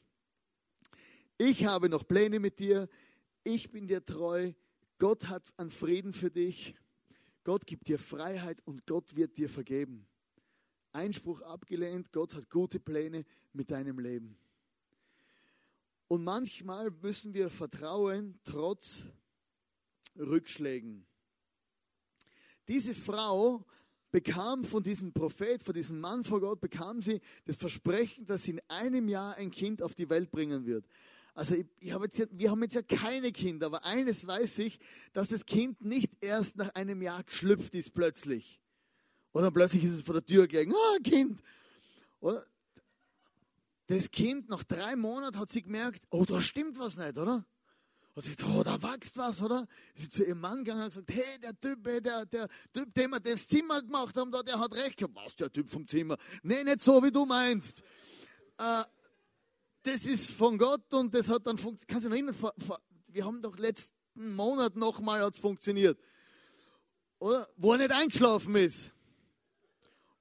Ich 1.38 1.64
habe 1.64 1.88
noch 1.88 2.06
Pläne 2.06 2.38
mit 2.38 2.58
dir. 2.58 2.88
Ich 3.42 3.70
bin 3.70 3.88
dir 3.88 4.04
treu. 4.04 4.52
Gott 4.98 5.28
hat 5.28 5.52
einen 5.56 5.70
Frieden 5.70 6.12
für 6.12 6.30
dich. 6.30 6.74
Gott 7.42 7.66
gibt 7.66 7.88
dir 7.88 7.98
Freiheit 7.98 8.60
und 8.66 8.86
Gott 8.86 9.16
wird 9.16 9.38
dir 9.38 9.48
vergeben. 9.48 10.06
Einspruch 10.92 11.40
abgelehnt. 11.40 12.12
Gott 12.12 12.34
hat 12.34 12.50
gute 12.50 12.78
Pläne 12.78 13.24
mit 13.52 13.70
deinem 13.70 13.98
Leben. 13.98 14.38
Und 16.08 16.24
manchmal 16.24 16.90
müssen 16.90 17.32
wir 17.32 17.48
vertrauen, 17.48 18.38
trotz 18.44 19.04
Rückschlägen. 20.18 21.06
Diese 22.70 22.94
Frau 22.94 23.66
bekam 24.12 24.62
von 24.62 24.84
diesem 24.84 25.12
Prophet, 25.12 25.60
von 25.60 25.74
diesem 25.74 25.98
Mann 25.98 26.22
vor 26.22 26.40
Gott, 26.40 26.60
bekam 26.60 27.02
sie 27.02 27.20
das 27.44 27.56
Versprechen, 27.56 28.26
dass 28.26 28.44
sie 28.44 28.52
in 28.52 28.60
einem 28.68 29.08
Jahr 29.08 29.34
ein 29.34 29.50
Kind 29.50 29.82
auf 29.82 29.96
die 29.96 30.08
Welt 30.08 30.30
bringen 30.30 30.66
wird. 30.66 30.86
Also 31.34 31.56
ich, 31.56 31.66
ich 31.80 31.90
hab 31.90 32.02
jetzt, 32.02 32.28
wir 32.30 32.48
haben 32.48 32.62
jetzt 32.62 32.76
ja 32.76 32.82
keine 32.82 33.32
Kinder, 33.32 33.66
aber 33.66 33.84
eines 33.84 34.24
weiß 34.24 34.58
ich, 34.58 34.78
dass 35.12 35.30
das 35.30 35.46
Kind 35.46 35.84
nicht 35.84 36.12
erst 36.20 36.58
nach 36.58 36.72
einem 36.76 37.02
Jahr 37.02 37.24
geschlüpft 37.24 37.74
ist 37.74 37.92
plötzlich. 37.92 38.60
Oder 39.32 39.50
plötzlich 39.50 39.82
ist 39.82 39.94
es 39.94 40.02
vor 40.02 40.14
der 40.14 40.24
Tür 40.24 40.46
gelegen, 40.46 40.72
ah, 40.72 40.98
Kind. 41.02 41.42
Oder? 42.20 42.46
Das 43.88 44.12
Kind 44.12 44.48
nach 44.48 44.62
drei 44.62 44.94
Monaten 44.94 45.40
hat 45.40 45.50
sie 45.50 45.62
gemerkt, 45.62 46.04
oh, 46.10 46.24
da 46.24 46.40
stimmt 46.40 46.78
was 46.78 46.96
nicht, 46.96 47.18
oder? 47.18 47.44
Und 48.14 48.24
sie 48.24 48.30
sagt, 48.30 48.44
oh, 48.44 48.62
da 48.62 48.82
wächst 48.82 49.16
was, 49.16 49.40
oder? 49.40 49.66
Sie 49.94 50.04
ist 50.04 50.12
zu 50.12 50.24
ihrem 50.24 50.40
Mann 50.40 50.64
gegangen 50.64 50.82
und 50.82 50.94
hat 50.96 51.06
gesagt, 51.06 51.12
hey, 51.12 51.38
der 51.38 51.58
Typ, 51.60 51.84
der, 52.02 52.26
der 52.26 52.48
Typ, 52.72 52.92
dem 52.94 53.10
wir 53.10 53.20
das 53.20 53.46
Zimmer 53.46 53.80
gemacht 53.82 54.16
haben, 54.16 54.32
der 54.32 54.58
hat 54.58 54.74
recht 54.74 54.96
gehabt. 54.96 55.14
Was, 55.14 55.36
der 55.36 55.52
Typ 55.52 55.68
vom 55.68 55.86
Zimmer? 55.86 56.16
Nee, 56.42 56.64
nicht 56.64 56.80
so, 56.80 57.02
wie 57.02 57.12
du 57.12 57.24
meinst. 57.24 57.82
Äh, 58.58 58.82
das 59.84 60.04
ist 60.06 60.32
von 60.32 60.58
Gott 60.58 60.92
und 60.92 61.14
das 61.14 61.28
hat 61.28 61.46
dann 61.46 61.56
funktioniert. 61.56 61.88
Kannst 61.88 62.04
du 62.04 62.10
noch 62.10 62.16
erinnern, 62.16 62.80
wir 63.06 63.24
haben 63.24 63.42
doch 63.42 63.56
letzten 63.56 64.34
Monat 64.34 64.76
nochmal 64.76 65.22
hat 65.22 65.36
funktioniert. 65.36 65.98
Oder? 67.20 67.48
Wo 67.56 67.72
er 67.72 67.78
nicht 67.78 67.92
eingeschlafen 67.92 68.56
ist. 68.56 68.92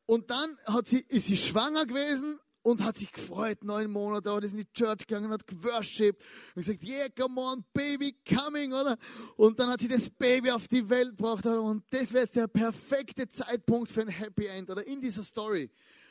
Und 0.06 0.30
dann 0.30 0.58
hat 0.66 0.88
sie, 0.88 1.00
ist 1.00 1.28
sie 1.28 1.38
schwanger 1.38 1.86
gewesen 1.86 2.40
und 2.62 2.84
hat 2.84 2.98
sich 2.98 3.12
gefreut, 3.12 3.64
neun 3.64 3.90
Monate, 3.90 4.32
hat 4.32 4.44
ist 4.44 4.54
in 4.54 4.60
die 4.60 4.74
Church 4.74 5.08
gegangen, 5.08 5.32
hat 5.32 5.48
geworshipped 5.48 6.22
und 6.56 6.66
gesagt, 6.66 6.84
yeah, 6.84 7.08
come 7.10 7.40
on, 7.40 7.64
baby, 7.74 8.16
coming, 8.28 8.74
oder? 8.74 8.98
Und 9.38 9.60
dann 9.60 9.70
hat 9.70 9.80
sie 9.80 9.88
das 9.88 10.10
Baby 10.10 10.52
auf 10.52 10.68
die 10.68 10.88
Welt 10.90 11.18
gebracht, 11.18 11.46
oder? 11.46 11.62
Und 11.62 11.84
das 11.90 12.12
wäre 12.12 12.26
jetzt 12.26 12.36
der 12.36 12.48
perfekte 12.48 13.28
Zeitpunkt 13.28 13.90
für 13.90 14.02
ein 14.02 14.10
Happy 14.10 14.48
End, 14.48 14.70
oder? 14.70 14.86
In 14.86 15.00
dieser 15.00 15.24
Story. 15.24 15.70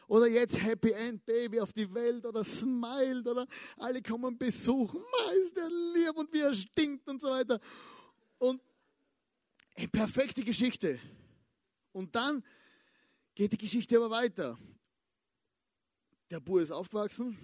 Oder 0.08 0.26
jetzt 0.26 0.62
Happy 0.62 0.92
End, 0.92 1.24
Baby 1.26 1.60
auf 1.60 1.72
die 1.74 1.92
Welt, 1.92 2.24
oder 2.24 2.42
smiled, 2.42 3.26
oder? 3.26 3.46
Alle 3.76 4.00
kommen 4.00 4.38
besuchen, 4.38 5.00
Ma, 5.00 5.32
ist 5.32 5.54
der 5.54 5.68
lieb 5.68 6.16
und 6.16 6.32
wie 6.32 6.40
er 6.40 6.54
stinkt 6.54 7.06
und 7.08 7.20
so 7.20 7.28
weiter. 7.28 7.60
Und 8.38 8.62
eine 9.76 9.88
perfekte 9.88 10.42
Geschichte. 10.42 10.98
Und 11.92 12.14
dann 12.14 12.42
geht 13.34 13.52
die 13.52 13.58
Geschichte 13.58 13.96
aber 13.96 14.10
weiter. 14.10 14.58
Der 16.30 16.40
Bub 16.40 16.60
ist 16.60 16.70
aufgewachsen. 16.70 17.38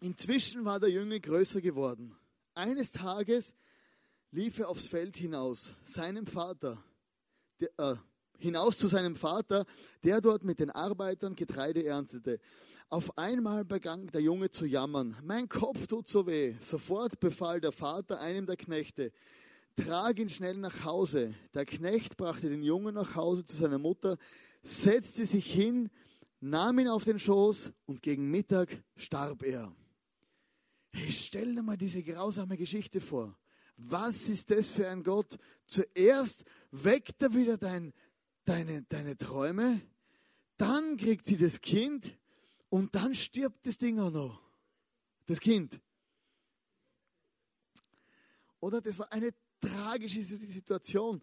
Inzwischen 0.00 0.64
war 0.64 0.80
der 0.80 0.88
Junge 0.88 1.20
größer 1.20 1.60
geworden. 1.60 2.16
Eines 2.54 2.90
Tages 2.90 3.54
lief 4.30 4.58
er 4.58 4.70
aufs 4.70 4.86
Feld 4.86 5.14
hinaus, 5.18 5.74
seinem 5.84 6.26
Vater, 6.26 6.82
der, 7.60 7.68
äh, 7.76 7.96
hinaus 8.38 8.78
zu 8.78 8.88
seinem 8.88 9.14
Vater, 9.14 9.66
der 10.04 10.22
dort 10.22 10.42
mit 10.42 10.58
den 10.58 10.70
Arbeitern 10.70 11.36
Getreide 11.36 11.84
erntete. 11.84 12.40
Auf 12.88 13.18
einmal 13.18 13.66
begann 13.66 14.06
der 14.06 14.22
Junge 14.22 14.48
zu 14.48 14.64
jammern. 14.64 15.14
Mein 15.22 15.50
Kopf 15.50 15.86
tut 15.86 16.08
so 16.08 16.26
weh. 16.26 16.54
Sofort 16.60 17.20
befahl 17.20 17.60
der 17.60 17.72
Vater 17.72 18.20
einem 18.20 18.46
der 18.46 18.56
Knechte, 18.56 19.12
trag 19.76 20.18
ihn 20.18 20.30
schnell 20.30 20.56
nach 20.56 20.84
Hause. 20.84 21.34
Der 21.52 21.66
Knecht 21.66 22.16
brachte 22.16 22.48
den 22.48 22.62
Jungen 22.62 22.94
nach 22.94 23.16
Hause 23.16 23.44
zu 23.44 23.54
seiner 23.54 23.78
Mutter, 23.78 24.16
setzte 24.62 25.26
sich 25.26 25.52
hin, 25.52 25.90
nahm 26.42 26.80
ihn 26.80 26.88
auf 26.88 27.04
den 27.04 27.18
Schoß 27.18 27.72
und 27.86 28.02
gegen 28.02 28.30
Mittag 28.30 28.82
starb 28.96 29.42
er. 29.44 29.74
Hey, 30.90 31.10
stell 31.10 31.54
dir 31.54 31.62
mal 31.62 31.76
diese 31.76 32.02
grausame 32.02 32.56
Geschichte 32.56 33.00
vor. 33.00 33.38
Was 33.76 34.28
ist 34.28 34.50
das 34.50 34.70
für 34.70 34.88
ein 34.88 35.02
Gott? 35.02 35.38
Zuerst 35.66 36.44
weckt 36.70 37.22
er 37.22 37.34
wieder 37.34 37.56
dein, 37.56 37.94
deine, 38.44 38.82
deine 38.82 39.16
Träume, 39.16 39.80
dann 40.56 40.96
kriegt 40.96 41.26
sie 41.26 41.36
das 41.36 41.60
Kind 41.60 42.12
und 42.68 42.94
dann 42.94 43.14
stirbt 43.14 43.64
das 43.66 43.78
Ding 43.78 43.98
auch 44.00 44.10
noch. 44.10 44.42
Das 45.26 45.40
Kind. 45.40 45.80
Oder 48.60 48.80
das 48.80 48.98
war 48.98 49.10
eine 49.12 49.32
tragische 49.60 50.22
Situation. 50.22 51.22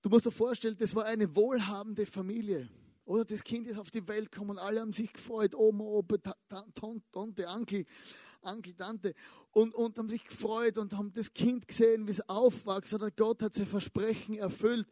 Du 0.00 0.08
musst 0.08 0.26
dir 0.26 0.30
vorstellen, 0.30 0.76
das 0.78 0.94
war 0.94 1.04
eine 1.04 1.34
wohlhabende 1.36 2.06
Familie. 2.06 2.68
Oder 3.04 3.24
das 3.24 3.44
Kind 3.44 3.66
ist 3.66 3.78
auf 3.78 3.90
die 3.90 4.06
Welt 4.08 4.32
gekommen, 4.32 4.58
alle 4.58 4.80
haben 4.80 4.92
sich 4.92 5.12
gefreut, 5.12 5.54
Oma, 5.54 5.84
Opa, 5.84 6.16
Tante, 6.48 7.02
Onkel, 7.12 7.84
Onkel, 8.42 8.74
Tante, 8.74 9.14
und, 9.50 9.74
und 9.74 9.98
haben 9.98 10.08
sich 10.08 10.24
gefreut 10.24 10.78
und 10.78 10.94
haben 10.94 11.12
das 11.12 11.32
Kind 11.32 11.68
gesehen, 11.68 12.06
wie 12.06 12.12
es 12.12 12.28
aufwächst. 12.28 12.94
Oder 12.94 13.10
Gott 13.10 13.42
hat 13.42 13.54
sein 13.54 13.66
Versprechen 13.66 14.36
erfüllt. 14.36 14.86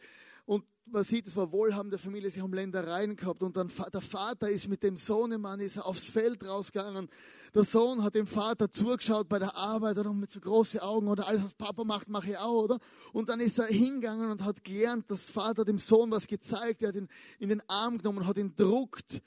Und 0.53 0.65
man 0.85 1.05
sieht, 1.05 1.27
es 1.27 1.35
war 1.35 1.51
wohlhabende 1.51 1.97
Familie, 1.97 2.31
sie 2.31 2.43
haben 2.43 2.53
Ländereien 2.53 3.17
gehabt 3.17 3.43
und 3.43 3.57
dann 3.57 3.71
der 3.93 4.01
Vater 4.03 4.51
ist 4.51 4.69
mit 4.69 4.83
dem 4.83 4.99
Sohnemann 4.99 5.61
ist 5.61 5.79
aufs 5.79 6.05
Feld 6.05 6.47
rausgegangen. 6.47 7.09
Der 7.55 7.65
Sohn 7.65 8.03
hat 8.03 8.15
dem 8.15 8.27
Vater 8.27 8.71
zugeschaut 8.71 9.31
bei 9.31 9.39
der 9.39 9.57
Arbeit 9.57 9.97
oder 9.97 10.13
mit 10.13 10.31
so 10.31 10.41
großen 10.41 10.81
Augen 10.81 11.09
oder 11.09 11.27
alles, 11.27 11.45
was 11.45 11.55
Papa 11.55 11.85
macht, 11.85 12.11
mache 12.11 12.33
ich 12.33 12.37
auch, 12.37 12.65
oder? 12.65 12.79
Und 13.15 13.31
dann 13.31 13.41
ist 13.41 13.59
er 13.59 13.67
hingegangen 13.67 14.31
und 14.31 14.45
hat 14.45 14.63
gelernt, 14.63 15.11
dass 15.11 15.31
Vater 15.31 15.65
dem 15.65 15.79
Sohn 15.79 16.11
was 16.11 16.27
gezeigt, 16.27 16.83
er 16.83 16.89
hat 16.89 16.97
ihn 16.97 17.09
in 17.39 17.49
den 17.49 17.63
Arm 17.69 17.97
genommen, 17.97 18.27
hat 18.27 18.37
ihn 18.37 18.55
druckt 18.55 19.23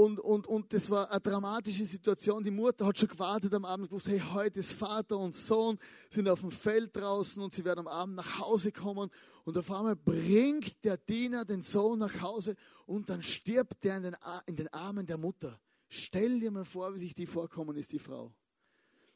und, 0.00 0.18
und, 0.18 0.46
und 0.46 0.72
das 0.72 0.88
war 0.88 1.10
eine 1.10 1.20
dramatische 1.20 1.84
Situation. 1.84 2.42
Die 2.42 2.50
Mutter 2.50 2.86
hat 2.86 2.98
schon 2.98 3.10
gewartet 3.10 3.52
am 3.52 3.66
Abend, 3.66 3.90
gewusst, 3.90 4.08
hey, 4.08 4.18
heute 4.32 4.60
ist 4.60 4.72
Vater 4.72 5.18
und 5.18 5.34
Sohn, 5.34 5.78
sind 6.08 6.26
auf 6.26 6.40
dem 6.40 6.50
Feld 6.50 6.96
draußen 6.96 7.42
und 7.42 7.52
sie 7.52 7.62
werden 7.66 7.80
am 7.80 7.86
Abend 7.86 8.14
nach 8.16 8.38
Hause 8.38 8.72
kommen. 8.72 9.10
Und 9.44 9.58
auf 9.58 9.70
einmal 9.70 9.96
bringt 9.96 10.82
der 10.84 10.96
Diener 10.96 11.44
den 11.44 11.60
Sohn 11.60 11.98
nach 11.98 12.18
Hause 12.22 12.56
und 12.86 13.10
dann 13.10 13.22
stirbt 13.22 13.84
der 13.84 13.98
in 13.98 14.04
den, 14.04 14.16
in 14.46 14.56
den 14.56 14.68
Armen 14.68 15.04
der 15.04 15.18
Mutter. 15.18 15.60
Stell 15.86 16.40
dir 16.40 16.50
mal 16.50 16.64
vor, 16.64 16.94
wie 16.94 17.00
sich 17.00 17.14
die 17.14 17.26
vorkommen 17.26 17.76
ist, 17.76 17.92
die 17.92 17.98
Frau. 17.98 18.32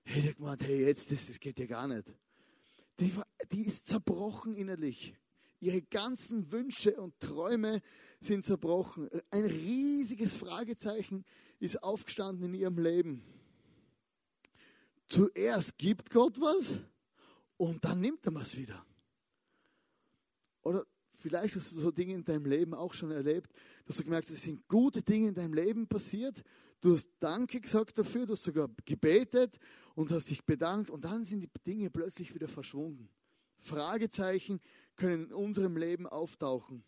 Ich 0.04 0.36
gemeint, 0.36 0.62
hey, 0.64 0.84
jetzt, 0.84 1.10
das, 1.10 1.28
das 1.28 1.40
geht 1.40 1.58
ja 1.60 1.64
gar 1.64 1.88
nicht. 1.88 2.14
Die, 3.00 3.10
die 3.50 3.64
ist 3.64 3.86
zerbrochen 3.86 4.54
innerlich. 4.54 5.14
Ihre 5.64 5.80
ganzen 5.80 6.52
Wünsche 6.52 7.00
und 7.00 7.18
Träume 7.20 7.80
sind 8.20 8.44
zerbrochen. 8.44 9.08
Ein 9.30 9.46
riesiges 9.46 10.34
Fragezeichen 10.34 11.24
ist 11.58 11.82
aufgestanden 11.82 12.52
in 12.52 12.60
ihrem 12.60 12.78
Leben. 12.78 13.24
Zuerst 15.08 15.78
gibt 15.78 16.10
Gott 16.10 16.38
was 16.38 16.78
und 17.56 17.82
dann 17.82 18.02
nimmt 18.02 18.26
er 18.26 18.34
was 18.34 18.58
wieder. 18.58 18.84
Oder 20.60 20.84
vielleicht 21.14 21.56
hast 21.56 21.72
du 21.72 21.80
so 21.80 21.90
Dinge 21.90 22.12
in 22.12 22.24
deinem 22.24 22.44
Leben 22.44 22.74
auch 22.74 22.92
schon 22.92 23.10
erlebt, 23.10 23.50
dass 23.86 23.96
du 23.96 24.04
gemerkt 24.04 24.28
hast, 24.28 24.34
es 24.34 24.42
sind 24.42 24.68
gute 24.68 25.02
Dinge 25.02 25.28
in 25.28 25.34
deinem 25.34 25.54
Leben 25.54 25.86
passiert. 25.86 26.42
Du 26.82 26.92
hast 26.92 27.08
Danke 27.20 27.58
gesagt 27.58 27.96
dafür, 27.96 28.26
du 28.26 28.34
hast 28.34 28.42
sogar 28.42 28.68
gebetet 28.84 29.58
und 29.94 30.10
hast 30.10 30.28
dich 30.28 30.44
bedankt 30.44 30.90
und 30.90 31.06
dann 31.06 31.24
sind 31.24 31.42
die 31.42 31.50
Dinge 31.66 31.88
plötzlich 31.88 32.34
wieder 32.34 32.48
verschwunden. 32.48 33.08
Fragezeichen 33.64 34.60
können 34.96 35.26
in 35.26 35.32
unserem 35.32 35.76
Leben 35.76 36.06
auftauchen. 36.06 36.84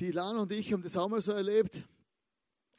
Die 0.00 0.12
Lana 0.12 0.42
und 0.42 0.52
ich 0.52 0.72
haben 0.72 0.82
das 0.82 0.96
auch 0.96 1.08
mal 1.08 1.22
so 1.22 1.32
erlebt. 1.32 1.82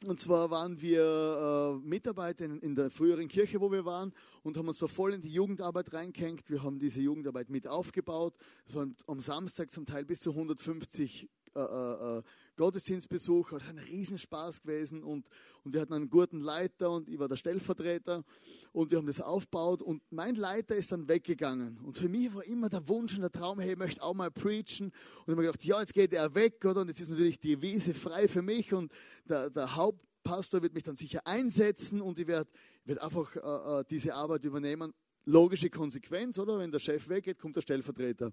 Und 0.06 0.20
zwar 0.20 0.48
waren 0.50 0.80
wir 0.80 1.80
äh, 1.82 1.86
Mitarbeiter 1.86 2.44
in, 2.44 2.60
in, 2.60 2.76
der 2.76 2.88
früheren 2.88 3.26
Kirche, 3.26 3.60
wo 3.60 3.72
wir 3.72 3.84
waren, 3.84 4.12
und 4.44 4.56
haben 4.56 4.68
uns 4.68 4.78
so 4.78 4.86
voll 4.86 5.12
in 5.12 5.20
die 5.20 5.32
Jugendarbeit 5.32 5.92
reingehängt. 5.92 6.48
Wir 6.48 6.62
haben 6.62 6.78
diese 6.78 7.00
Jugendarbeit 7.00 7.50
mit 7.50 7.66
aufgebaut. 7.66 8.36
Es 8.64 8.76
waren 8.76 8.94
am 9.08 9.20
Samstag 9.20 9.72
zum 9.72 9.86
Teil 9.86 10.04
bis 10.04 10.20
zu 10.20 10.30
150 10.30 11.28
äh, 11.54 11.60
äh, 11.60 12.18
äh, 12.18 12.22
Gottesdienstbesuch, 12.56 13.52
hat 13.52 13.68
ein 13.68 13.78
Riesenspaß 13.78 14.62
gewesen 14.62 15.02
und, 15.02 15.26
und 15.64 15.72
wir 15.72 15.80
hatten 15.80 15.92
einen 15.92 16.10
guten 16.10 16.40
Leiter 16.40 16.90
und 16.90 17.08
ich 17.08 17.18
war 17.18 17.28
der 17.28 17.36
Stellvertreter 17.36 18.24
und 18.72 18.90
wir 18.90 18.98
haben 18.98 19.06
das 19.06 19.20
aufgebaut 19.20 19.82
und 19.82 20.02
mein 20.10 20.34
Leiter 20.34 20.74
ist 20.74 20.90
dann 20.92 21.08
weggegangen 21.08 21.78
und 21.84 21.96
für 21.96 22.08
mich 22.08 22.34
war 22.34 22.44
immer 22.44 22.68
der 22.68 22.86
Wunsch 22.88 23.14
und 23.14 23.20
der 23.20 23.30
Traum, 23.30 23.60
hey, 23.60 23.72
ich 23.72 23.78
möchte 23.78 24.02
auch 24.02 24.14
mal 24.14 24.30
preachen 24.30 24.86
und 24.86 24.92
ich 24.92 25.22
habe 25.22 25.36
mir 25.36 25.42
gedacht, 25.42 25.64
ja, 25.64 25.80
jetzt 25.80 25.94
geht 25.94 26.12
er 26.12 26.34
weg 26.34 26.64
oder 26.64 26.80
und 26.80 26.88
jetzt 26.88 27.00
ist 27.00 27.10
natürlich 27.10 27.38
die 27.38 27.60
Wiese 27.62 27.94
frei 27.94 28.28
für 28.28 28.42
mich 28.42 28.72
und 28.74 28.92
der, 29.28 29.50
der 29.50 29.76
Hauptpastor 29.76 30.62
wird 30.62 30.74
mich 30.74 30.82
dann 30.82 30.96
sicher 30.96 31.26
einsetzen 31.26 32.00
und 32.00 32.18
ich 32.18 32.26
werde 32.26 32.50
werd 32.88 33.02
einfach 33.02 33.36
äh, 33.36 33.80
äh, 33.80 33.84
diese 33.88 34.14
Arbeit 34.14 34.44
übernehmen. 34.44 34.94
Logische 35.26 35.68
Konsequenz, 35.68 36.38
oder? 36.38 36.58
Wenn 36.58 36.72
der 36.72 36.78
Chef 36.78 37.08
weggeht, 37.08 37.38
kommt 37.38 37.54
der 37.54 37.60
Stellvertreter 37.60 38.32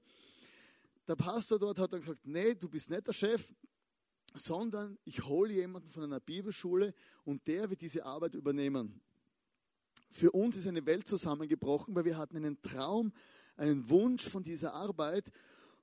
der 1.08 1.16
Pastor 1.16 1.60
dort 1.60 1.80
hat 1.80 1.94
dann 1.94 2.02
gesagt, 2.02 2.26
nee, 2.26 2.56
du 2.56 2.70
bist 2.70 2.90
nicht 2.90 3.08
der 3.08 3.14
Chef, 3.14 3.54
sondern 4.34 4.98
ich 5.06 5.24
hole 5.24 5.54
jemanden 5.54 5.90
von 5.90 6.04
einer 6.04 6.20
Bibelschule 6.20 6.94
und 7.24 7.48
der 7.48 7.70
wird 7.70 7.82
diese 7.82 8.06
Arbeit 8.06 8.36
übernehmen. 8.36 9.02
Für 10.10 10.32
uns 10.32 10.58
ist 10.58 10.68
eine 10.68 10.86
Welt 10.86 11.08
zusammengebrochen, 11.08 11.96
weil 11.96 12.06
wir 12.06 12.18
hatten 12.18 12.38
einen 12.38 12.62
Traum, 12.62 13.12
einen 13.58 13.90
Wunsch 13.90 14.28
von 14.28 14.44
dieser 14.44 14.74
Arbeit 14.74 15.30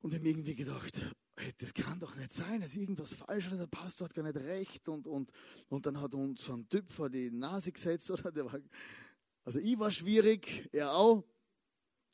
und 0.00 0.12
wir 0.12 0.18
haben 0.18 0.26
irgendwie 0.26 0.54
gedacht, 0.54 1.00
hey, 1.36 1.52
das 1.58 1.72
kann 1.72 1.98
doch 1.98 2.14
nicht 2.16 2.32
sein, 2.32 2.60
das 2.60 2.70
ist 2.70 2.76
irgendwas 2.76 3.12
falsch, 3.12 3.48
der 3.50 3.66
Pastor 3.66 4.06
hat 4.06 4.14
gar 4.14 4.22
nicht 4.22 4.36
recht 4.36 4.88
und, 4.88 5.06
und, 5.06 5.30
und 5.68 5.86
dann 5.86 6.00
hat 6.00 6.14
uns 6.14 6.44
so 6.44 6.54
ein 6.54 6.68
Typ 6.68 6.90
vor 6.92 7.08
die 7.08 7.30
Nase 7.30 7.72
gesetzt, 7.72 8.10
oder? 8.10 8.30
Der 8.30 8.44
war, 8.44 8.60
also 9.44 9.58
ich 9.58 9.78
war 9.78 9.90
schwierig, 9.90 10.68
er 10.72 10.92
auch. 10.94 11.24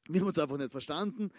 Wir 0.08 0.20
haben 0.20 0.28
uns 0.28 0.38
einfach 0.38 0.56
nicht 0.56 0.70
verstanden. 0.70 1.30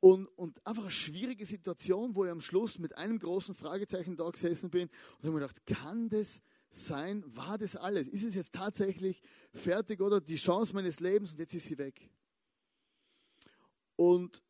Und, 0.00 0.26
und 0.28 0.66
einfach 0.66 0.84
eine 0.84 0.90
schwierige 0.90 1.44
Situation, 1.44 2.14
wo 2.14 2.24
ich 2.24 2.30
am 2.30 2.40
Schluss 2.40 2.78
mit 2.78 2.96
einem 2.96 3.18
großen 3.18 3.54
Fragezeichen 3.54 4.16
da 4.16 4.30
gesessen 4.30 4.70
bin 4.70 4.88
und 4.88 5.24
habe 5.24 5.32
mir 5.32 5.40
gedacht, 5.40 5.66
kann 5.66 6.08
das 6.08 6.40
sein? 6.70 7.22
War 7.36 7.58
das 7.58 7.76
alles? 7.76 8.08
Ist 8.08 8.24
es 8.24 8.34
jetzt 8.34 8.54
tatsächlich 8.54 9.22
fertig 9.52 10.00
oder 10.00 10.20
die 10.20 10.36
Chance 10.36 10.74
meines 10.74 11.00
Lebens 11.00 11.32
und 11.32 11.38
jetzt 11.38 11.54
ist 11.54 11.66
sie 11.66 11.76
weg? 11.76 12.10
Und 13.96 14.42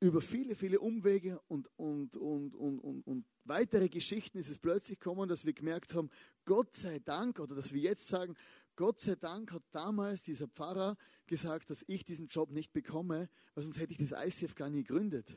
über 0.00 0.20
viele, 0.20 0.56
viele 0.56 0.80
Umwege 0.80 1.40
und, 1.46 1.70
und, 1.76 2.16
und, 2.16 2.56
und, 2.56 2.80
und, 2.80 3.06
und 3.06 3.24
weitere 3.44 3.88
Geschichten 3.88 4.38
ist 4.38 4.50
es 4.50 4.58
plötzlich 4.58 4.98
gekommen, 4.98 5.28
dass 5.28 5.44
wir 5.44 5.52
gemerkt 5.52 5.94
haben, 5.94 6.10
Gott 6.44 6.74
sei 6.74 6.98
Dank, 6.98 7.38
oder 7.38 7.54
dass 7.54 7.72
wir 7.72 7.80
jetzt 7.80 8.08
sagen, 8.08 8.34
Gott 8.76 9.00
sei 9.00 9.16
Dank 9.16 9.52
hat 9.52 9.62
damals 9.70 10.22
dieser 10.22 10.48
Pfarrer 10.48 10.96
gesagt, 11.26 11.70
dass 11.70 11.84
ich 11.86 12.04
diesen 12.04 12.28
Job 12.28 12.50
nicht 12.50 12.72
bekomme, 12.72 13.28
weil 13.54 13.64
sonst 13.64 13.78
hätte 13.78 13.92
ich 13.92 13.98
das 13.98 14.12
ICF 14.12 14.54
gar 14.54 14.70
nie 14.70 14.82
gegründet. 14.82 15.28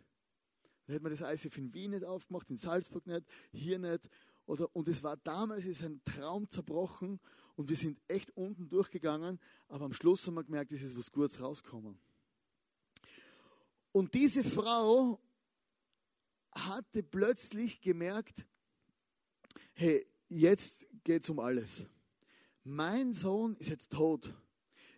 Dann 0.85 0.93
hätte 0.93 1.03
man 1.03 1.11
das 1.11 1.21
ICF 1.21 1.57
in 1.57 1.73
Wien 1.73 1.91
nicht 1.91 2.05
aufgemacht, 2.05 2.49
in 2.49 2.57
Salzburg 2.57 3.05
nicht, 3.07 3.25
hier 3.51 3.79
nicht. 3.79 4.09
Oder, 4.45 4.73
und 4.75 4.87
es 4.87 5.03
war 5.03 5.17
damals 5.17 5.65
ist 5.65 5.83
ein 5.83 6.01
Traum 6.05 6.49
zerbrochen 6.49 7.19
und 7.55 7.69
wir 7.69 7.75
sind 7.75 7.99
echt 8.07 8.31
unten 8.37 8.69
durchgegangen, 8.69 9.39
aber 9.67 9.85
am 9.85 9.93
Schluss 9.93 10.25
haben 10.27 10.35
wir 10.35 10.43
gemerkt, 10.43 10.71
es 10.71 10.83
ist 10.83 10.97
was 10.97 11.11
Gutes 11.11 11.41
rausgekommen. 11.41 11.97
Und 13.91 14.13
diese 14.13 14.43
Frau 14.43 15.19
hatte 16.51 17.01
plötzlich 17.01 17.81
gemerkt, 17.81 18.45
hey, 19.73 20.05
jetzt 20.29 20.87
geht 21.03 21.23
es 21.23 21.29
um 21.29 21.39
alles 21.39 21.85
mein 22.65 23.13
Sohn 23.13 23.55
ist 23.57 23.69
jetzt 23.69 23.91
tot. 23.91 24.33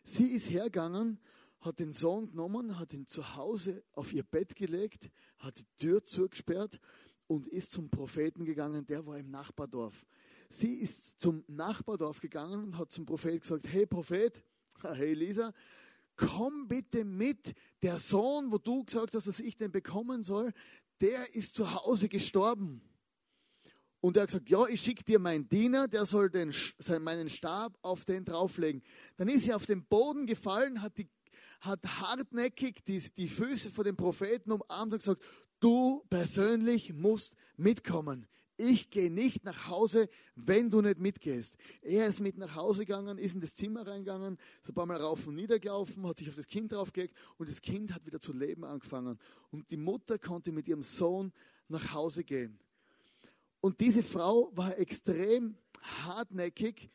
Sie 0.03 0.31
ist 0.31 0.49
hergegangen, 0.49 1.19
hat 1.59 1.79
den 1.79 1.91
Sohn 1.91 2.29
genommen, 2.29 2.79
hat 2.79 2.93
ihn 2.93 3.05
zu 3.05 3.35
Hause 3.35 3.83
auf 3.91 4.13
ihr 4.13 4.23
Bett 4.23 4.55
gelegt, 4.55 5.11
hat 5.37 5.59
die 5.59 5.65
Tür 5.77 6.03
zugesperrt 6.03 6.79
und 7.27 7.47
ist 7.47 7.73
zum 7.73 7.89
Propheten 7.89 8.45
gegangen, 8.45 8.85
der 8.85 9.05
war 9.05 9.17
im 9.17 9.29
Nachbardorf. 9.29 10.05
Sie 10.49 10.75
ist 10.75 11.19
zum 11.19 11.43
Nachbardorf 11.47 12.21
gegangen 12.21 12.63
und 12.63 12.77
hat 12.77 12.91
zum 12.91 13.05
Prophet 13.05 13.41
gesagt, 13.41 13.67
hey 13.67 13.85
Prophet, 13.85 14.41
hey 14.81 15.13
Lisa, 15.13 15.51
komm 16.15 16.69
bitte 16.69 17.03
mit, 17.03 17.53
der 17.83 17.99
Sohn, 17.99 18.49
wo 18.49 18.57
du 18.57 18.85
gesagt 18.85 19.13
hast, 19.13 19.27
dass 19.27 19.41
ich 19.41 19.57
den 19.57 19.73
bekommen 19.73 20.23
soll, 20.23 20.53
der 21.01 21.35
ist 21.35 21.53
zu 21.53 21.73
Hause 21.73 22.07
gestorben. 22.07 22.81
Und 23.99 24.15
er 24.15 24.23
hat 24.23 24.29
gesagt, 24.29 24.49
ja, 24.49 24.65
ich 24.67 24.81
schicke 24.81 25.03
dir 25.03 25.19
meinen 25.19 25.49
Diener, 25.49 25.87
der 25.87 26.05
soll 26.05 26.29
den, 26.29 26.53
meinen 26.99 27.29
Stab 27.29 27.77
auf 27.81 28.05
den 28.05 28.25
drauflegen. 28.25 28.83
Dann 29.17 29.27
ist 29.27 29.47
er 29.47 29.55
auf 29.55 29.65
den 29.65 29.85
Boden 29.85 30.27
gefallen, 30.27 30.81
hat, 30.81 30.97
die, 30.97 31.09
hat 31.61 31.83
hartnäckig 32.01 32.83
die, 32.85 32.99
die 32.99 33.27
Füße 33.27 33.71
vor 33.71 33.83
dem 33.83 33.97
Propheten 33.97 34.51
umarmt 34.51 34.93
und 34.93 34.99
gesagt, 34.99 35.23
du 35.59 36.03
persönlich 36.09 36.93
musst 36.93 37.35
mitkommen. 37.55 38.27
Ich 38.59 38.89
gehe 38.89 39.11
nicht 39.11 39.45
nach 39.45 39.67
Hause, 39.67 40.09
wenn 40.35 40.71
du 40.71 40.81
nicht 40.81 40.99
mitgehst. 40.99 41.55
Er 41.81 42.07
ist 42.07 42.19
mit 42.19 42.39
nach 42.39 42.55
Hause 42.55 42.85
gegangen, 42.85 43.19
ist 43.19 43.35
in 43.35 43.41
das 43.41 43.53
Zimmer 43.53 43.85
reingegangen, 43.85 44.37
so 44.63 44.71
ein 44.71 44.75
paar 44.75 44.87
Mal 44.87 44.97
rauf 44.97 45.27
und 45.27 45.35
nieder 45.35 45.59
gelaufen, 45.59 46.07
hat 46.07 46.17
sich 46.17 46.27
auf 46.27 46.35
das 46.35 46.47
Kind 46.47 46.71
draufgelegt 46.71 47.15
und 47.37 47.49
das 47.49 47.61
Kind 47.61 47.93
hat 47.93 48.05
wieder 48.07 48.19
zu 48.19 48.33
leben 48.33 48.63
angefangen. 48.63 49.19
Und 49.51 49.69
die 49.69 49.77
Mutter 49.77 50.17
konnte 50.17 50.51
mit 50.51 50.67
ihrem 50.67 50.81
Sohn 50.81 51.31
nach 51.67 51.93
Hause 51.93 52.23
gehen. 52.23 52.59
Und 53.61 53.79
diese 53.81 54.03
Frau 54.03 54.51
war 54.55 54.77
extrem 54.77 55.57
hartnäckig 55.81 56.89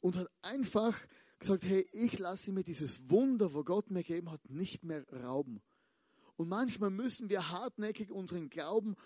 und 0.00 0.16
hat 0.16 0.28
einfach 0.42 0.98
gesagt, 1.38 1.64
hey, 1.64 1.86
ich 1.92 2.18
lasse 2.18 2.52
mir 2.52 2.62
dieses 2.62 3.10
Wunder, 3.10 3.52
wo 3.52 3.64
Gott 3.64 3.90
mir 3.90 4.02
gegeben 4.02 4.30
hat, 4.30 4.48
nicht 4.48 4.84
mehr 4.84 5.04
rauben. 5.24 5.60
Und 6.36 6.48
manchmal 6.48 6.90
müssen 6.90 7.28
wir 7.28 7.50
hartnäckig 7.50 8.10
unseren 8.10 8.50
Glauben 8.50 8.96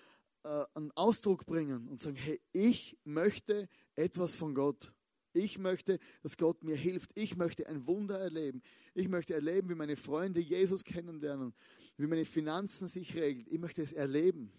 äh, 0.45 0.65
einen 0.75 0.93
Ausdruck 0.93 1.47
bringen 1.47 1.89
und 1.89 2.01
sagen, 2.01 2.17
hey, 2.17 2.41
ich 2.53 2.97
möchte 3.05 3.69
etwas 3.95 4.35
von 4.35 4.55
Gott. 4.55 4.93
Ich 5.33 5.59
möchte, 5.59 5.99
dass 6.23 6.37
Gott 6.37 6.65
mir 6.65 6.77
hilft. 6.77 7.11
Ich 7.15 7.37
möchte 7.37 7.67
ein 7.67 7.87
Wunder 7.87 8.19
erleben. 8.19 8.63
Ich 8.95 9.09
möchte 9.09 9.35
erleben, 9.35 9.69
wie 9.69 9.75
meine 9.75 9.97
Freunde 9.97 10.41
Jesus 10.41 10.85
kennenlernen, 10.85 11.55
wie 11.97 12.07
meine 12.07 12.25
Finanzen 12.25 12.89
sich 12.89 13.15
regeln. 13.15 13.47
Ich 13.51 13.59
möchte 13.59 13.83
es 13.83 13.93
erleben. 13.93 14.53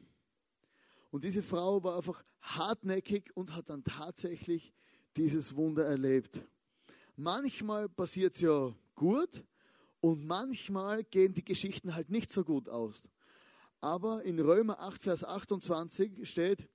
Und 1.11 1.23
diese 1.23 1.43
Frau 1.43 1.83
war 1.83 1.97
einfach 1.97 2.23
hartnäckig 2.41 3.35
und 3.35 3.55
hat 3.55 3.69
dann 3.69 3.83
tatsächlich 3.83 4.73
dieses 5.17 5.55
Wunder 5.55 5.85
erlebt. 5.85 6.41
Manchmal 7.15 7.89
passiert 7.89 8.35
es 8.35 8.41
ja 8.41 8.73
gut 8.95 9.43
Und 10.01 10.25
manchmal 10.25 11.03
gehen 11.03 11.33
die 11.33 11.43
Geschichten 11.43 11.93
halt 11.93 12.09
nicht 12.09 12.31
so 12.31 12.43
gut 12.43 12.69
aus. 12.69 13.09
Aber 13.81 14.23
in 14.23 14.39
Römer 14.39 14.79
8, 14.79 15.01
Vers 15.01 15.23
28 15.23 16.29
steht, 16.29 16.69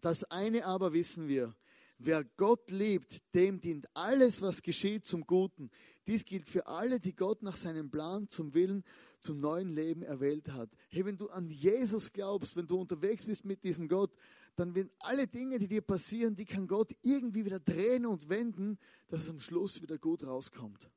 das 0.00 0.24
eine 0.24 0.64
aber 0.64 0.92
wissen 0.92 1.28
wir, 1.28 1.54
Wer 1.98 2.24
Gott 2.24 2.70
liebt, 2.70 3.22
dem 3.34 3.58
dient 3.58 3.86
alles, 3.94 4.42
was 4.42 4.60
geschieht, 4.60 5.06
zum 5.06 5.26
Guten. 5.26 5.70
Dies 6.06 6.26
gilt 6.26 6.46
für 6.46 6.66
alle, 6.66 7.00
die 7.00 7.14
Gott 7.14 7.42
nach 7.42 7.56
seinem 7.56 7.90
Plan 7.90 8.28
zum 8.28 8.52
Willen, 8.52 8.84
zum 9.20 9.40
neuen 9.40 9.70
Leben 9.70 10.02
erwählt 10.02 10.50
hat. 10.50 10.68
Hey, 10.88 11.06
wenn 11.06 11.16
du 11.16 11.30
an 11.30 11.48
Jesus 11.48 12.12
glaubst, 12.12 12.54
wenn 12.54 12.66
du 12.66 12.78
unterwegs 12.78 13.24
bist 13.24 13.46
mit 13.46 13.64
diesem 13.64 13.88
Gott, 13.88 14.14
dann 14.56 14.74
werden 14.74 14.90
alle 14.98 15.26
Dinge, 15.26 15.58
die 15.58 15.68
dir 15.68 15.80
passieren, 15.80 16.36
die 16.36 16.44
kann 16.44 16.66
Gott 16.66 16.94
irgendwie 17.00 17.46
wieder 17.46 17.60
drehen 17.60 18.04
und 18.04 18.28
wenden, 18.28 18.78
dass 19.08 19.22
es 19.22 19.30
am 19.30 19.40
Schluss 19.40 19.80
wieder 19.80 19.96
gut 19.96 20.22
rauskommt. 20.22 20.90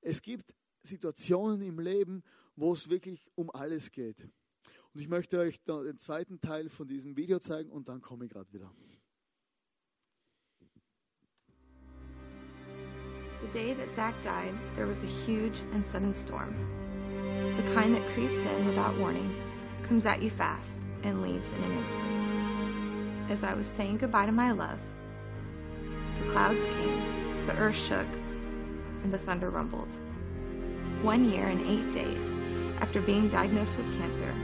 Es 0.00 0.20
gibt 0.22 0.56
Situationen 0.82 1.62
im 1.62 1.78
Leben, 1.78 2.24
wo 2.56 2.72
es 2.72 2.88
wirklich 2.88 3.30
um 3.36 3.50
alles 3.50 3.92
geht. 3.92 4.28
Und 4.92 5.00
ich 5.00 5.08
möchte 5.08 5.38
euch 5.38 5.62
den 5.62 5.98
zweiten 5.98 6.40
Teil 6.40 6.68
von 6.68 6.88
diesem 6.88 7.16
Video 7.16 7.38
zeigen 7.38 7.70
und 7.70 7.88
dann 7.88 8.00
komme 8.00 8.24
ich 8.24 8.32
gerade 8.32 8.52
wieder. 8.52 8.74
The 13.40 13.48
day 13.48 13.72
that 13.72 13.90
Zach 13.90 14.14
died, 14.22 14.54
there 14.76 14.86
was 14.86 15.02
a 15.02 15.06
huge 15.06 15.60
and 15.72 15.84
sudden 15.84 16.12
storm. 16.12 16.54
The 17.56 17.74
kind 17.74 17.94
that 17.94 18.06
creeps 18.12 18.36
in 18.36 18.66
without 18.66 18.98
warning, 18.98 19.34
comes 19.82 20.04
at 20.04 20.22
you 20.22 20.28
fast, 20.28 20.80
and 21.02 21.22
leaves 21.22 21.52
in 21.52 21.64
an 21.64 21.78
instant. 21.78 23.30
As 23.30 23.42
I 23.42 23.54
was 23.54 23.66
saying 23.66 23.98
goodbye 23.98 24.26
to 24.26 24.32
my 24.32 24.50
love, 24.50 24.78
the 26.22 26.30
clouds 26.30 26.66
came, 26.66 27.46
the 27.46 27.56
earth 27.56 27.76
shook, 27.76 28.06
and 29.02 29.12
the 29.12 29.18
thunder 29.18 29.48
rumbled. 29.48 29.96
One 31.02 31.24
year 31.30 31.46
and 31.46 31.66
eight 31.66 31.92
days 31.92 32.30
after 32.80 33.00
being 33.00 33.28
diagnosed 33.28 33.78
with 33.78 33.98
cancer, 33.98 34.34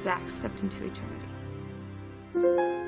Zach 0.00 0.28
stepped 0.28 0.62
into 0.62 0.84
eternity. 0.84 2.79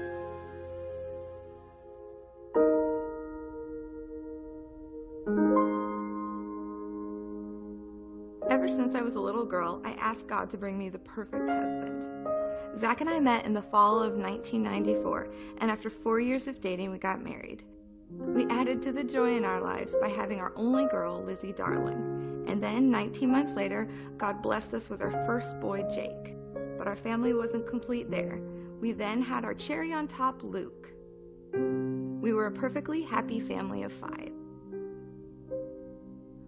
Since 8.93 9.01
I 9.01 9.05
was 9.05 9.15
a 9.15 9.21
little 9.21 9.47
girl, 9.47 9.81
I 9.87 9.93
asked 9.93 10.27
God 10.27 10.51
to 10.51 10.59
bring 10.59 10.77
me 10.77 10.91
the 10.91 10.99
perfect 10.99 11.49
husband. 11.49 12.07
Zach 12.77 13.01
and 13.01 13.09
I 13.09 13.21
met 13.21 13.47
in 13.47 13.55
the 13.55 13.63
fall 13.63 14.03
of 14.03 14.17
1994, 14.17 15.29
and 15.63 15.71
after 15.71 15.89
four 15.89 16.21
years 16.21 16.47
of 16.47 16.61
dating, 16.61 16.91
we 16.91 16.99
got 16.99 17.25
married. 17.25 17.65
We 18.11 18.45
added 18.51 18.83
to 18.83 18.93
the 18.93 19.03
joy 19.03 19.35
in 19.35 19.47
our 19.47 19.63
lives 19.63 19.95
by 19.99 20.11
having 20.11 20.41
our 20.41 20.53
only 20.57 20.85
girl, 20.89 21.23
Lizzie 21.25 21.55
Darling. 21.55 22.45
And 22.47 22.63
then, 22.63 22.91
19 22.91 23.33
months 23.33 23.55
later, 23.55 23.89
God 24.19 24.43
blessed 24.43 24.75
us 24.75 24.91
with 24.91 25.01
our 25.01 25.25
first 25.25 25.59
boy, 25.59 25.85
Jake. 25.85 26.37
But 26.77 26.87
our 26.87 26.97
family 26.97 27.33
wasn't 27.33 27.67
complete 27.67 28.11
there. 28.11 28.41
We 28.79 28.93
then 28.93 29.23
had 29.23 29.47
our 29.47 29.55
cherry 29.55 29.95
on 29.95 30.07
top, 30.07 30.43
Luke. 30.43 30.91
We 31.55 32.35
were 32.35 32.49
a 32.49 32.53
perfectly 32.53 33.01
happy 33.01 33.41
family 33.41 33.85
of 33.85 33.93
five. 33.95 34.33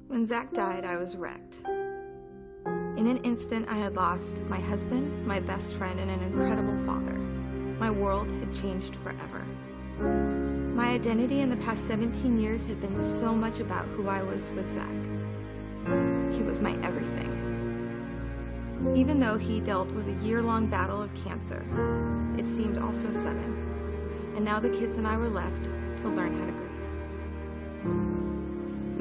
When 0.09 0.26
Zach 0.26 0.52
died, 0.52 0.85
I 0.85 0.96
was 0.96 1.16
wrecked. 1.16 1.62
In 2.96 3.09
an 3.09 3.16
instant, 3.24 3.66
I 3.68 3.74
had 3.74 3.96
lost 3.96 4.40
my 4.44 4.61
husband, 4.61 5.26
my 5.26 5.40
best 5.40 5.74
friend, 5.74 5.98
and 5.98 6.09
an 6.09 6.22
incredible 6.22 6.76
father. 6.87 7.18
My 7.80 7.90
world 7.90 8.30
had 8.30 8.54
changed 8.54 8.94
forever. 8.94 9.44
My 10.76 10.90
identity 10.90 11.40
in 11.40 11.50
the 11.50 11.57
past 11.57 11.88
17 11.88 12.38
years 12.38 12.64
had 12.64 12.80
been 12.80 12.94
so 12.94 13.35
much 13.35 13.59
about 13.59 13.87
who 13.87 14.09
I 14.09 14.22
was 14.22 14.52
with 14.52 14.72
Zach. 14.72 14.88
He 16.35 16.44
was 16.44 16.61
my 16.61 16.76
everything. 16.85 17.33
Even 18.94 19.18
though 19.18 19.38
he 19.38 19.59
dealt 19.59 19.90
with 19.90 20.07
a 20.07 20.24
year 20.24 20.40
long 20.40 20.68
battle 20.68 21.02
of 21.02 21.12
cancer, 21.16 21.64
it 22.38 22.46
seemed 22.46 22.78
all 22.78 22.92
so 22.92 23.11
sudden. 23.11 24.33
And 24.37 24.44
now 24.44 24.61
the 24.61 24.70
kids 24.70 24.94
and 24.94 25.07
I 25.07 25.16
were 25.16 25.28
left 25.28 25.64
to 25.64 26.09
learn 26.11 26.33
how 26.38 26.46
to 26.46 26.52
grieve. 28.12 28.24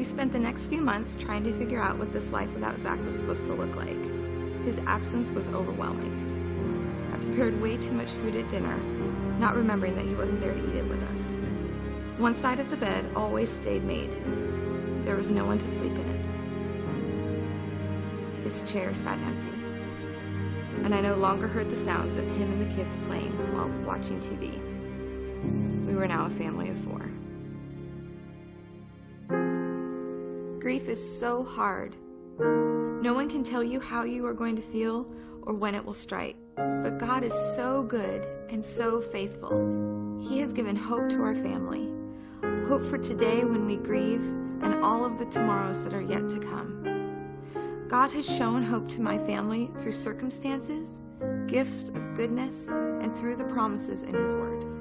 We 0.03 0.09
spent 0.09 0.33
the 0.33 0.39
next 0.39 0.67
few 0.67 0.81
months 0.81 1.15
trying 1.15 1.45
to 1.45 1.57
figure 1.57 1.81
out 1.81 1.97
what 1.97 2.11
this 2.11 2.29
life 2.29 2.51
without 2.53 2.77
Zach 2.77 2.99
was 3.05 3.15
supposed 3.15 3.45
to 3.45 3.53
look 3.53 3.73
like. 3.77 3.95
His 4.65 4.77
absence 4.79 5.31
was 5.31 5.47
overwhelming. 5.47 7.09
I 7.13 7.17
prepared 7.23 7.61
way 7.61 7.77
too 7.77 7.93
much 7.93 8.11
food 8.11 8.35
at 8.35 8.49
dinner, 8.49 8.75
not 9.39 9.55
remembering 9.55 9.95
that 9.95 10.03
he 10.03 10.13
wasn't 10.13 10.41
there 10.41 10.53
to 10.53 10.59
eat 10.59 10.75
it 10.75 10.89
with 10.89 11.01
us. 11.03 11.35
One 12.19 12.35
side 12.35 12.59
of 12.59 12.69
the 12.69 12.75
bed 12.75 13.09
always 13.15 13.49
stayed 13.49 13.85
made. 13.85 14.11
There 15.05 15.15
was 15.15 15.31
no 15.31 15.45
one 15.45 15.57
to 15.59 15.67
sleep 15.69 15.93
in 15.93 16.09
it. 16.09 16.27
His 18.43 18.69
chair 18.69 18.93
sat 18.93 19.17
empty. 19.19 19.57
And 20.83 20.93
I 20.93 20.99
no 20.99 21.15
longer 21.15 21.47
heard 21.47 21.71
the 21.71 21.77
sounds 21.77 22.17
of 22.17 22.25
him 22.25 22.51
and 22.51 22.69
the 22.69 22.75
kids 22.75 22.97
playing 23.05 23.31
while 23.55 23.69
watching 23.85 24.19
TV. 24.19 24.59
We 25.87 25.95
were 25.95 26.09
now 26.09 26.25
a 26.25 26.29
family 26.29 26.67
of 26.67 26.77
four. 26.79 27.09
Grief 30.63 30.87
is 30.87 31.19
so 31.19 31.43
hard. 31.43 31.97
No 32.39 33.13
one 33.13 33.29
can 33.29 33.43
tell 33.43 33.61
you 33.61 33.81
how 33.81 34.05
you 34.05 34.25
are 34.25 34.33
going 34.33 34.55
to 34.55 34.61
feel 34.61 35.05
or 35.41 35.53
when 35.53 35.75
it 35.75 35.83
will 35.83 35.93
strike. 35.93 36.37
But 36.55 36.99
God 36.99 37.21
is 37.25 37.33
so 37.33 37.83
good 37.83 38.25
and 38.47 38.63
so 38.63 39.01
faithful. 39.01 39.49
He 40.21 40.39
has 40.39 40.53
given 40.53 40.77
hope 40.77 41.09
to 41.09 41.21
our 41.21 41.35
family, 41.35 41.91
hope 42.65 42.85
for 42.85 42.97
today 42.97 43.43
when 43.43 43.65
we 43.65 43.75
grieve 43.75 44.23
and 44.61 44.75
all 44.75 45.03
of 45.03 45.19
the 45.19 45.25
tomorrows 45.25 45.83
that 45.83 45.93
are 45.93 46.01
yet 46.01 46.29
to 46.29 46.39
come. 46.39 47.85
God 47.89 48.13
has 48.13 48.25
shown 48.25 48.63
hope 48.63 48.87
to 48.91 49.01
my 49.01 49.17
family 49.17 49.69
through 49.79 49.91
circumstances, 49.91 50.87
gifts 51.45 51.89
of 51.89 52.15
goodness, 52.15 52.69
and 52.69 53.13
through 53.17 53.35
the 53.35 53.43
promises 53.43 54.03
in 54.03 54.15
His 54.15 54.33
Word. 54.33 54.72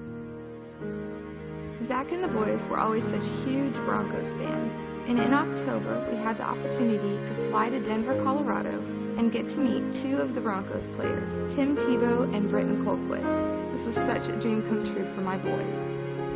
Zach 1.82 2.12
and 2.12 2.22
the 2.22 2.28
boys 2.28 2.64
were 2.66 2.78
always 2.78 3.04
such 3.04 3.26
huge 3.44 3.74
Broncos 3.74 4.28
fans, 4.34 4.72
and 5.08 5.18
in 5.18 5.34
October 5.34 6.06
we 6.08 6.16
had 6.16 6.38
the 6.38 6.44
opportunity 6.44 7.16
to 7.26 7.48
fly 7.48 7.70
to 7.70 7.80
Denver, 7.80 8.14
Colorado, 8.22 8.78
and 9.18 9.32
get 9.32 9.48
to 9.50 9.58
meet 9.58 9.92
two 9.92 10.18
of 10.18 10.34
the 10.34 10.40
Broncos 10.40 10.86
players, 10.90 11.32
Tim 11.52 11.76
Tebow 11.76 12.32
and 12.34 12.48
Britton 12.48 12.84
Colquitt. 12.84 13.72
This 13.72 13.86
was 13.86 13.94
such 13.96 14.28
a 14.28 14.36
dream 14.36 14.62
come 14.62 14.84
true 14.84 15.12
for 15.12 15.22
my 15.22 15.36
boys. 15.36 15.76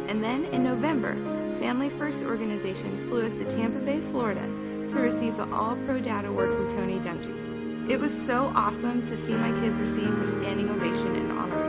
And 0.08 0.22
then 0.22 0.46
in 0.46 0.64
November, 0.64 1.14
Family 1.60 1.90
First 1.90 2.24
Organization 2.24 3.06
flew 3.08 3.26
us 3.26 3.34
to 3.34 3.44
Tampa 3.44 3.78
Bay, 3.78 4.00
Florida 4.10 4.42
to 4.90 4.96
receive 4.96 5.36
the 5.36 5.48
All 5.52 5.76
Pro 5.86 6.00
Dad 6.00 6.24
Award 6.24 6.52
from 6.52 6.70
Tony 6.70 6.98
Dungy. 6.98 7.90
It 7.90 8.00
was 8.00 8.12
so 8.12 8.52
awesome 8.56 9.06
to 9.06 9.16
see 9.16 9.34
my 9.34 9.52
kids 9.60 9.78
receive 9.78 10.10
a 10.18 10.40
standing 10.40 10.70
ovation 10.70 11.14
in 11.14 11.30
honor. 11.30 11.65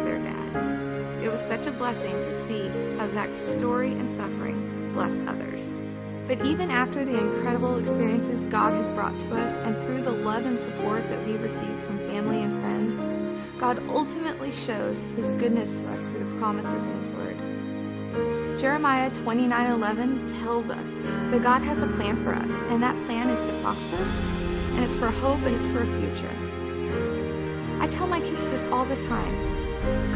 It 1.27 1.31
was 1.31 1.41
such 1.41 1.67
a 1.67 1.71
blessing 1.71 2.13
to 2.13 2.47
see 2.47 2.69
how 2.97 3.05
Zach's 3.09 3.35
story 3.35 3.91
and 3.91 4.09
suffering 4.09 4.93
blessed 4.93 5.19
others. 5.27 5.69
But 6.25 6.45
even 6.45 6.71
after 6.71 7.03
the 7.03 7.19
incredible 7.19 7.77
experiences 7.79 8.47
God 8.47 8.71
has 8.71 8.89
brought 8.91 9.19
to 9.19 9.35
us 9.35 9.51
and 9.57 9.75
through 9.83 10.03
the 10.03 10.11
love 10.11 10.45
and 10.45 10.57
support 10.57 11.05
that 11.09 11.27
we've 11.27 11.43
received 11.43 11.83
from 11.83 11.99
family 12.07 12.41
and 12.41 12.61
friends, 12.61 13.59
God 13.59 13.83
ultimately 13.89 14.53
shows 14.53 15.03
his 15.17 15.31
goodness 15.31 15.79
to 15.79 15.89
us 15.89 16.07
through 16.07 16.23
the 16.23 16.39
promises 16.39 16.85
in 16.85 16.95
his 16.95 17.11
word. 17.11 18.57
Jeremiah 18.57 19.11
29:11 19.11 20.29
tells 20.39 20.69
us 20.69 20.89
that 21.31 21.43
God 21.43 21.61
has 21.61 21.79
a 21.79 21.87
plan 21.87 22.23
for 22.23 22.33
us, 22.33 22.51
and 22.69 22.81
that 22.81 22.95
plan 23.05 23.29
is 23.29 23.41
to 23.41 23.61
prosper, 23.61 24.01
and 24.75 24.79
it's 24.79 24.95
for 24.95 25.11
hope 25.11 25.41
and 25.41 25.53
it's 25.57 25.67
for 25.67 25.81
a 25.81 25.87
future. 25.99 26.35
I 27.81 27.87
tell 27.87 28.07
my 28.07 28.21
kids 28.21 28.39
this 28.45 28.65
all 28.71 28.85
the 28.85 28.95
time. 29.07 29.46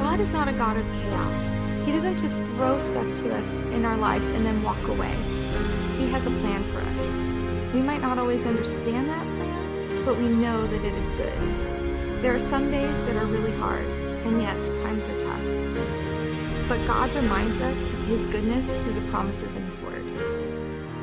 God 0.02 0.20
is 0.20 0.32
not 0.32 0.48
a 0.48 0.52
God 0.54 0.78
of 0.78 0.86
chaos. 0.94 1.86
He 1.86 1.92
doesn't 1.92 2.18
just 2.18 2.36
throw 2.56 2.80
stuff 2.80 3.06
to 3.20 3.36
us 3.36 3.48
in 3.72 3.86
our 3.86 3.96
lives 3.96 4.30
and 4.30 4.44
then 4.44 4.64
walk 4.64 4.82
away. 4.88 5.16
He 6.00 6.10
has 6.10 6.26
a 6.26 6.32
plan 6.42 6.64
for 6.72 6.80
us. 6.80 7.72
We 7.72 7.84
might 7.84 8.02
not 8.02 8.18
always 8.18 8.44
understand 8.44 9.10
that 9.10 9.24
plan, 9.36 10.04
but 10.04 10.18
we 10.18 10.28
know 10.28 10.66
that 10.66 10.84
it 10.84 10.94
is 10.96 11.12
good. 11.12 12.24
There 12.24 12.34
are 12.34 12.40
some 12.40 12.72
days 12.72 13.00
that 13.02 13.16
are 13.16 13.28
really 13.28 13.56
hard, 13.58 13.86
and 13.86 14.42
yes, 14.42 14.70
times 14.80 15.06
are 15.06 15.20
tough. 15.20 16.68
But 16.68 16.84
God 16.88 17.14
reminds 17.14 17.62
us 17.62 17.78
of 17.78 18.08
His 18.08 18.26
goodness 18.26 18.72
through 18.72 19.00
the 19.00 19.08
promises 19.12 19.54
in 19.54 19.64
His 19.68 19.82
Word. 19.82 20.04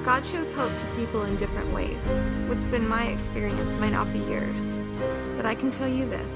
God 0.05 0.27
shows 0.27 0.51
hope 0.53 0.77
to 0.77 0.97
people 0.97 1.23
in 1.23 1.37
different 1.37 1.73
ways. 1.73 2.03
What's 2.49 2.67
been 2.67 2.89
my 2.89 3.05
experience 3.05 3.73
might 3.81 3.93
not 3.93 4.13
be 4.13 4.19
yours. 4.19 4.77
But 5.37 5.47
I 5.47 5.55
can 5.55 5.71
tell 5.71 5.89
you 5.89 6.05
this 6.09 6.33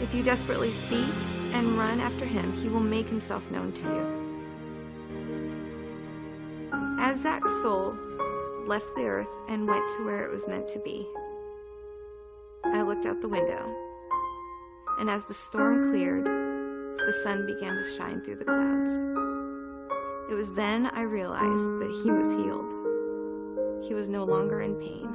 if 0.00 0.14
you 0.14 0.22
desperately 0.22 0.72
seek 0.72 1.12
and 1.54 1.78
run 1.78 2.00
after 2.00 2.24
Him, 2.24 2.52
He 2.52 2.68
will 2.68 2.80
make 2.80 3.08
Himself 3.08 3.50
known 3.50 3.72
to 3.72 3.82
you. 3.82 4.28
As 7.00 7.20
Zach's 7.20 7.50
soul 7.62 7.96
left 8.66 8.94
the 8.94 9.06
earth 9.06 9.28
and 9.48 9.66
went 9.66 9.88
to 9.96 10.04
where 10.04 10.24
it 10.24 10.30
was 10.30 10.46
meant 10.46 10.68
to 10.68 10.78
be, 10.80 11.06
I 12.64 12.82
looked 12.82 13.06
out 13.06 13.20
the 13.20 13.28
window, 13.28 13.74
and 14.98 15.08
as 15.08 15.24
the 15.24 15.34
storm 15.34 15.90
cleared, 15.90 16.24
the 16.26 17.20
sun 17.22 17.46
began 17.46 17.74
to 17.74 17.96
shine 17.96 18.20
through 18.20 18.36
the 18.36 18.44
clouds. 18.44 18.90
It 20.30 20.34
was 20.34 20.52
then 20.52 20.86
I 20.86 21.02
realized 21.02 21.80
that 21.80 22.00
he 22.02 22.10
was 22.10 22.28
healed. 22.34 22.74
He 23.88 23.94
was 23.94 24.08
no 24.08 24.24
longer 24.24 24.60
in 24.60 24.74
pain. 24.74 25.08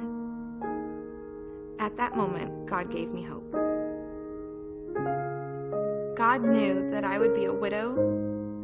At 1.78 1.96
that 1.96 2.16
moment, 2.16 2.66
God 2.66 2.90
gave 2.90 3.10
me 3.10 3.22
hope. 3.22 3.63
God 6.14 6.44
knew 6.44 6.90
that 6.92 7.04
I 7.04 7.18
would 7.18 7.34
be 7.34 7.46
a 7.46 7.52
widow 7.52 7.96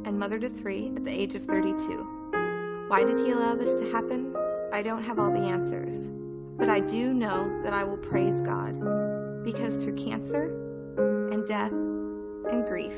and 0.04 0.16
mother 0.16 0.38
to 0.38 0.48
three 0.48 0.92
at 0.94 1.04
the 1.04 1.10
age 1.10 1.34
of 1.34 1.44
32. 1.44 2.86
Why 2.86 3.02
did 3.02 3.18
He 3.18 3.32
allow 3.32 3.56
this 3.56 3.74
to 3.74 3.90
happen? 3.90 4.36
I 4.72 4.82
don't 4.82 5.02
have 5.02 5.18
all 5.18 5.32
the 5.32 5.40
answers, 5.40 6.08
but 6.56 6.68
I 6.68 6.78
do 6.78 7.12
know 7.12 7.60
that 7.64 7.72
I 7.72 7.82
will 7.82 7.96
praise 7.96 8.40
God 8.40 8.74
because 9.42 9.74
through 9.76 9.96
cancer 9.96 10.54
and 11.32 11.44
death 11.44 11.72
and 11.72 12.64
grief, 12.68 12.94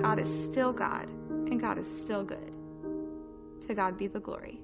God 0.00 0.20
is 0.20 0.28
still 0.44 0.72
God 0.72 1.10
and 1.28 1.60
God 1.60 1.78
is 1.78 1.86
still 1.86 2.22
good. 2.22 2.52
To 3.66 3.74
God 3.74 3.98
be 3.98 4.06
the 4.06 4.20
glory. 4.20 4.60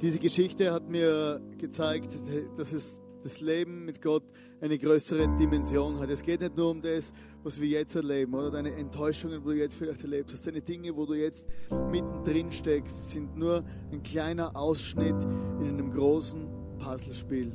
Diese 0.00 0.18
Geschichte 0.18 0.72
hat 0.72 0.88
mir 0.88 1.40
gezeigt, 1.58 2.18
dass 2.56 2.72
es 2.72 2.98
das 3.22 3.40
Leben 3.40 3.84
mit 3.84 4.02
Gott 4.02 4.22
eine 4.60 4.78
größere 4.78 5.28
Dimension 5.38 5.98
hat. 5.98 6.10
Es 6.10 6.22
geht 6.22 6.40
nicht 6.40 6.56
nur 6.56 6.70
um 6.70 6.82
das, 6.82 7.12
was 7.42 7.60
wir 7.60 7.68
jetzt 7.68 7.94
erleben, 7.94 8.34
oder 8.34 8.50
deine 8.50 8.72
Enttäuschungen, 8.74 9.44
wo 9.44 9.50
du 9.50 9.56
jetzt 9.56 9.74
vielleicht 9.74 10.02
erlebst 10.02 10.34
hast, 10.34 10.46
deine 10.46 10.60
Dinge, 10.60 10.94
wo 10.96 11.06
du 11.06 11.14
jetzt 11.14 11.46
mittendrin 11.90 12.50
steckst, 12.50 13.10
sind 13.10 13.36
nur 13.36 13.64
ein 13.92 14.02
kleiner 14.02 14.56
Ausschnitt 14.56 15.22
in 15.60 15.68
einem 15.68 15.92
großen 15.92 16.48
Puzzlespiel. 16.78 17.52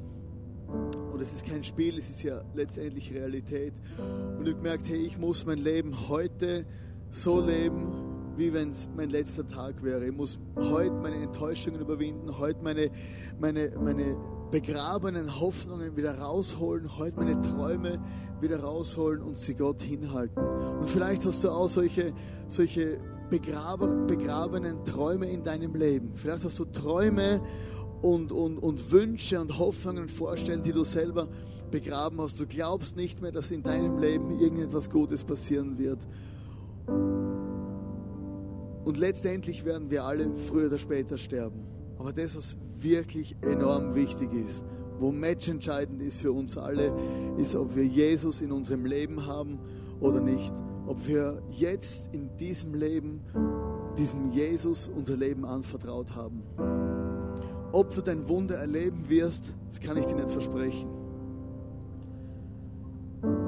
Und 0.68 1.22
es 1.22 1.32
ist 1.34 1.46
kein 1.46 1.64
Spiel, 1.64 1.98
es 1.98 2.10
ist 2.10 2.24
ja 2.24 2.42
letztendlich 2.54 3.14
Realität. 3.14 3.74
Und 4.38 4.48
ich 4.48 4.56
gemerkt, 4.56 4.90
hey, 4.90 5.06
ich 5.06 5.18
muss 5.18 5.46
mein 5.46 5.60
Leben 5.60 6.10
heute 6.10 6.66
so 7.12 7.40
leben, 7.40 8.16
wie 8.36 8.54
wenn 8.54 8.72
es 8.72 8.90
mein 8.96 9.10
letzter 9.10 9.48
Tag 9.48 9.82
wäre. 9.84 10.06
Ich 10.06 10.12
muss 10.12 10.40
heute 10.58 10.92
meine 10.92 11.16
Enttäuschungen 11.16 11.80
überwinden, 11.80 12.38
heute 12.38 12.62
meine, 12.62 12.92
meine, 13.40 13.72
meine 13.80 14.18
begrabenen 14.52 15.40
Hoffnungen 15.40 15.96
wieder 15.96 16.18
rausholen, 16.20 16.98
heute 16.98 17.18
meine 17.18 17.42
Träume 17.42 18.00
wieder 18.42 18.62
rausholen 18.62 19.22
und 19.22 19.38
sie 19.38 19.56
Gott 19.56 19.82
hinhalten. 19.82 20.38
Und 20.38 20.90
vielleicht 20.90 21.26
hast 21.26 21.44
du 21.44 21.50
auch 21.50 21.68
solche, 21.68 22.14
solche 22.48 23.00
begraben, 23.30 24.08
begrabenen 24.08 24.84
Träume 24.86 25.30
in 25.30 25.44
deinem 25.44 25.76
Leben. 25.76 26.12
Vielleicht 26.16 26.46
hast 26.46 26.60
du 26.60 26.66
Träume 26.66 27.42
und, 28.02 28.32
und, 28.32 28.58
und 28.60 28.92
Wünsche 28.92 29.40
und 29.40 29.58
Hoffnungen 29.58 30.10
vorstellen, 30.10 30.64
die 30.64 30.74
du 30.74 30.84
selber 30.84 31.28
begraben 31.72 32.22
hast. 32.22 32.40
Du 32.40 32.46
glaubst 32.46 32.96
nicht 32.96 33.22
mehr, 33.22 33.32
dass 33.32 33.52
in 33.52 33.64
deinem 33.64 33.98
Leben 33.98 34.40
irgendetwas 34.40 34.90
Gutes 34.90 35.24
passieren 35.24 35.78
wird. 35.78 36.00
Und 38.86 38.98
letztendlich 38.98 39.66
werden 39.66 39.90
wir 39.90 40.06
alle 40.06 40.38
früher 40.38 40.68
oder 40.68 40.78
später 40.78 41.18
sterben. 41.18 41.75
Aber 41.98 42.12
das, 42.14 42.36
was 42.36 42.58
wirklich 42.78 43.36
enorm 43.42 43.96
wichtig 43.96 44.34
ist, 44.34 44.64
wo 45.00 45.12
matchentscheidend 45.12 46.02
ist 46.02 46.20
für 46.20 46.32
uns 46.32 46.58
alle, 46.58 46.94
ist, 47.38 47.56
ob 47.56 47.76
wir 47.76 47.86
Jesus 47.86 48.42
in 48.42 48.52
unserem 48.52 48.86
Leben 48.86 49.26
haben 49.26 49.60
oder 50.00 50.22
nicht. 50.22 50.54
Ob 50.88 51.08
wir 51.08 51.42
jetzt 51.52 52.14
in 52.14 52.36
diesem 52.38 52.76
Leben, 52.76 53.22
diesem 53.98 54.32
Jesus 54.32 54.88
unser 54.88 55.18
Leben 55.18 55.46
anvertraut 55.46 56.16
haben. 56.16 56.44
Ob 57.72 57.94
du 57.94 58.02
dein 58.02 58.28
Wunder 58.30 58.56
erleben 58.56 59.10
wirst, 59.10 59.54
das 59.70 59.80
kann 59.80 59.98
ich 59.98 60.06
dir 60.06 60.16
nicht 60.16 60.30
versprechen. 60.30 60.88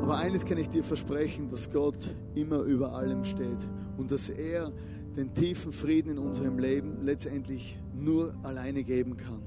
Aber 0.02 0.18
eines 0.18 0.46
kann 0.46 0.58
ich 0.58 0.70
dir 0.70 0.84
versprechen, 0.84 1.50
dass 1.50 1.72
Gott 1.72 2.16
immer 2.34 2.62
über 2.62 2.94
allem 2.94 3.24
steht 3.24 3.68
und 3.98 4.12
dass 4.12 4.30
er 4.30 4.72
den 5.16 5.34
tiefen 5.34 5.72
Frieden 5.72 6.12
in 6.12 6.18
unserem 6.18 6.60
Leben 6.60 6.98
letztendlich 7.02 7.78
nur 7.98 8.34
alleine 8.44 8.84
geben 8.84 9.18
kann. 9.18 9.42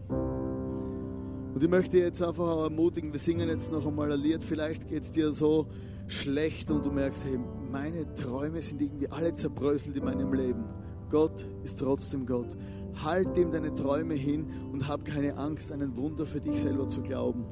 Und 1.55 1.63
ich 1.63 1.69
möchte 1.69 1.99
jetzt 1.99 2.23
einfach 2.23 2.65
ermutigen, 2.65 3.13
wir 3.13 3.19
singen 3.19 3.49
jetzt 3.49 3.73
noch 3.73 3.87
einmal 3.87 4.13
ein 4.13 4.21
Lied, 4.21 4.43
vielleicht 4.43 4.89
geht 4.89 5.03
es 5.03 5.11
dir 5.11 5.33
so 5.33 5.67
schlecht 6.07 6.71
und 6.71 6.87
du 6.87 6.91
merkst, 6.91 7.25
hey, 7.25 7.39
meine 7.71 8.15
Träume 8.15 8.63
sind 8.63 8.81
irgendwie 8.81 9.11
alle 9.11 9.35
zerbröselt 9.35 9.97
in 9.97 10.05
meinem 10.05 10.33
Leben. 10.33 10.65
Gott 11.09 11.45
ist 11.65 11.81
trotzdem 11.81 12.25
Gott. 12.25 12.57
Halt 13.05 13.37
ihm 13.37 13.51
deine 13.51 13.75
Träume 13.75 14.15
hin 14.15 14.47
und 14.73 14.89
hab 14.89 15.05
keine 15.05 15.37
Angst, 15.37 15.73
an 15.73 15.83
ein 15.83 15.97
Wunder 15.97 16.25
für 16.27 16.41
dich 16.41 16.61
selber 16.61 16.87
zu 16.89 17.03
glauben. 17.03 17.45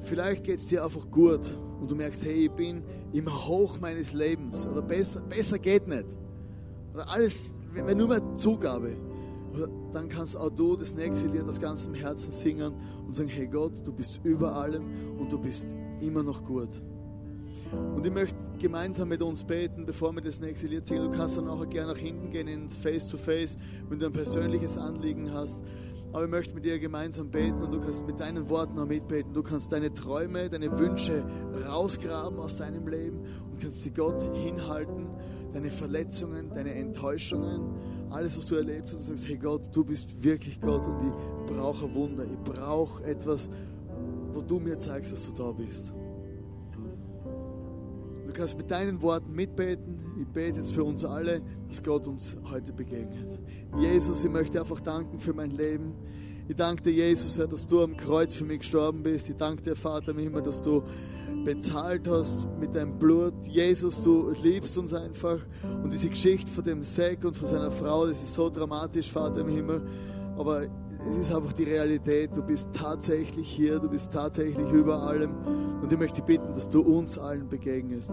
Vielleicht 0.00 0.44
geht 0.44 0.58
es 0.58 0.66
dir 0.66 0.84
einfach 0.84 1.10
gut 1.10 1.56
und 1.80 1.90
du 1.90 1.94
merkst, 1.94 2.24
hey, 2.24 2.46
ich 2.46 2.50
bin 2.50 2.82
im 3.12 3.28
Hoch 3.28 3.78
meines 3.80 4.12
Lebens 4.12 4.66
oder 4.66 4.82
besser, 4.82 5.20
besser 5.20 5.58
geht 5.58 5.86
nicht. 5.88 6.06
Oder 6.94 7.08
alles, 7.10 7.52
wenn 7.72 7.98
nur 7.98 8.08
mehr 8.08 8.34
Zugabe. 8.34 8.96
Dann 9.92 10.08
kannst 10.08 10.36
auch 10.36 10.50
du 10.50 10.76
das 10.76 10.94
nächste 10.94 11.28
Lied 11.28 11.48
aus 11.48 11.60
ganzem 11.60 11.94
Herzen 11.94 12.32
singen 12.32 12.74
und 13.06 13.14
sagen, 13.14 13.28
hey 13.28 13.46
Gott, 13.46 13.86
du 13.86 13.92
bist 13.92 14.20
über 14.24 14.54
allem 14.54 14.84
und 15.18 15.32
du 15.32 15.38
bist 15.38 15.66
immer 16.00 16.22
noch 16.22 16.44
gut. 16.44 16.80
Und 17.94 18.06
ich 18.06 18.12
möchte 18.12 18.36
gemeinsam 18.58 19.08
mit 19.08 19.22
uns 19.22 19.44
beten, 19.44 19.84
bevor 19.86 20.12
wir 20.14 20.22
das 20.22 20.40
nächste 20.40 20.66
Lied 20.66 20.86
singen. 20.86 21.10
Du 21.10 21.16
kannst 21.16 21.36
dann 21.36 21.46
nachher 21.46 21.66
gerne 21.66 21.92
nach 21.92 21.98
hinten 21.98 22.30
gehen 22.30 22.48
ins 22.48 22.76
Face-to-Face, 22.76 23.56
-face, 23.56 23.58
wenn 23.88 23.98
du 23.98 24.06
ein 24.06 24.12
persönliches 24.12 24.76
Anliegen 24.76 25.32
hast. 25.32 25.60
Aber 26.12 26.24
ich 26.24 26.30
möchte 26.30 26.54
mit 26.54 26.64
dir 26.64 26.78
gemeinsam 26.78 27.30
beten 27.30 27.62
und 27.62 27.70
du 27.70 27.80
kannst 27.80 28.06
mit 28.06 28.18
deinen 28.18 28.48
Worten 28.48 28.78
auch 28.78 28.86
mitbeten. 28.86 29.34
Du 29.34 29.42
kannst 29.42 29.72
deine 29.72 29.92
Träume, 29.92 30.48
deine 30.48 30.78
Wünsche 30.78 31.22
rausgraben 31.66 32.38
aus 32.38 32.56
deinem 32.56 32.88
Leben 32.88 33.18
und 33.50 33.60
kannst 33.60 33.80
sie 33.80 33.90
Gott 33.90 34.22
hinhalten 34.34 35.06
deine 35.52 35.70
Verletzungen, 35.70 36.50
deine 36.50 36.74
Enttäuschungen, 36.74 37.60
alles, 38.10 38.36
was 38.36 38.46
du 38.46 38.56
erlebst 38.56 38.94
und 38.94 39.02
sagst, 39.02 39.28
hey 39.28 39.36
Gott, 39.36 39.74
du 39.74 39.84
bist 39.84 40.22
wirklich 40.22 40.60
Gott 40.60 40.86
und 40.86 41.00
ich 41.02 41.54
brauche 41.54 41.86
ein 41.86 41.94
Wunder, 41.94 42.24
ich 42.24 42.38
brauche 42.38 43.04
etwas, 43.04 43.50
wo 44.32 44.40
du 44.40 44.58
mir 44.58 44.78
zeigst, 44.78 45.12
dass 45.12 45.26
du 45.26 45.32
da 45.32 45.52
bist. 45.52 45.92
Du 48.24 48.32
kannst 48.34 48.58
mit 48.58 48.70
deinen 48.70 49.00
Worten 49.00 49.32
mitbeten. 49.32 49.98
Ich 50.20 50.28
bete 50.28 50.58
jetzt 50.58 50.72
für 50.72 50.84
uns 50.84 51.02
alle, 51.02 51.40
dass 51.66 51.82
Gott 51.82 52.06
uns 52.06 52.36
heute 52.50 52.74
begegnet. 52.74 53.40
Jesus, 53.78 54.22
ich 54.22 54.30
möchte 54.30 54.60
einfach 54.60 54.80
danken 54.80 55.18
für 55.18 55.32
mein 55.32 55.50
Leben. 55.50 55.94
Ich 56.50 56.56
danke 56.56 56.82
dir, 56.82 56.92
Jesus, 56.92 57.36
Herr, 57.36 57.46
dass 57.46 57.66
du 57.66 57.82
am 57.82 57.94
Kreuz 57.94 58.32
für 58.32 58.46
mich 58.46 58.60
gestorben 58.60 59.02
bist. 59.02 59.28
Ich 59.28 59.36
danke 59.36 59.62
dir, 59.62 59.76
Vater 59.76 60.12
im 60.12 60.18
Himmel, 60.18 60.40
dass 60.40 60.62
du 60.62 60.82
bezahlt 61.44 62.08
hast 62.08 62.48
mit 62.58 62.74
deinem 62.74 62.98
Blut. 62.98 63.34
Jesus, 63.46 64.00
du 64.00 64.32
liebst 64.42 64.78
uns 64.78 64.94
einfach. 64.94 65.40
Und 65.84 65.92
diese 65.92 66.08
Geschichte 66.08 66.50
von 66.50 66.64
dem 66.64 66.80
Zack 66.80 67.22
und 67.22 67.36
von 67.36 67.50
seiner 67.50 67.70
Frau, 67.70 68.06
das 68.06 68.22
ist 68.22 68.34
so 68.34 68.48
dramatisch, 68.48 69.12
Vater 69.12 69.42
im 69.42 69.48
Himmel. 69.48 69.82
Aber 70.38 70.62
es 70.62 71.26
ist 71.26 71.34
einfach 71.34 71.52
die 71.52 71.64
Realität. 71.64 72.30
Du 72.34 72.42
bist 72.42 72.70
tatsächlich 72.72 73.46
hier, 73.46 73.78
du 73.78 73.90
bist 73.90 74.10
tatsächlich 74.10 74.70
über 74.72 75.02
allem. 75.02 75.34
Und 75.82 75.92
ich 75.92 75.98
möchte 75.98 76.22
bitten, 76.22 76.54
dass 76.54 76.70
du 76.70 76.80
uns 76.80 77.18
allen 77.18 77.46
begegnest. 77.46 78.10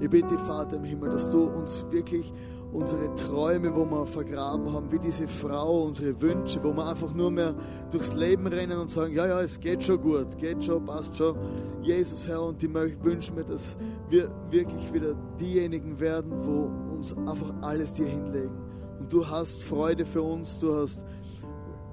Ich 0.00 0.10
bitte, 0.10 0.36
Vater 0.36 0.78
im 0.78 0.84
Himmel, 0.84 1.10
dass 1.10 1.30
du 1.30 1.44
uns 1.44 1.86
wirklich 1.92 2.32
unsere 2.72 3.14
Träume, 3.14 3.74
wo 3.74 3.84
wir 3.84 4.06
vergraben 4.06 4.70
haben, 4.72 4.90
wie 4.92 4.98
diese 4.98 5.26
Frau, 5.26 5.84
unsere 5.84 6.20
Wünsche, 6.20 6.62
wo 6.62 6.72
wir 6.72 6.86
einfach 6.86 7.12
nur 7.14 7.30
mehr 7.30 7.54
durchs 7.90 8.12
Leben 8.12 8.46
rennen 8.46 8.78
und 8.78 8.90
sagen, 8.90 9.14
ja, 9.14 9.26
ja, 9.26 9.40
es 9.40 9.58
geht 9.58 9.82
schon 9.82 10.00
gut, 10.00 10.36
geht 10.38 10.64
schon, 10.64 10.84
passt 10.84 11.16
schon. 11.16 11.36
Jesus, 11.82 12.28
Herr, 12.28 12.42
und 12.42 12.62
ich 12.62 12.70
wünsche 13.02 13.32
mir, 13.32 13.44
dass 13.44 13.76
wir 14.10 14.30
wirklich 14.50 14.92
wieder 14.92 15.14
diejenigen 15.40 15.98
werden, 15.98 16.32
wo 16.36 16.94
uns 16.94 17.16
einfach 17.16 17.54
alles 17.62 17.94
dir 17.94 18.06
hinlegen. 18.06 18.56
Und 19.00 19.12
du 19.12 19.26
hast 19.26 19.62
Freude 19.62 20.04
für 20.04 20.22
uns, 20.22 20.58
du 20.58 20.74
hast 20.74 21.00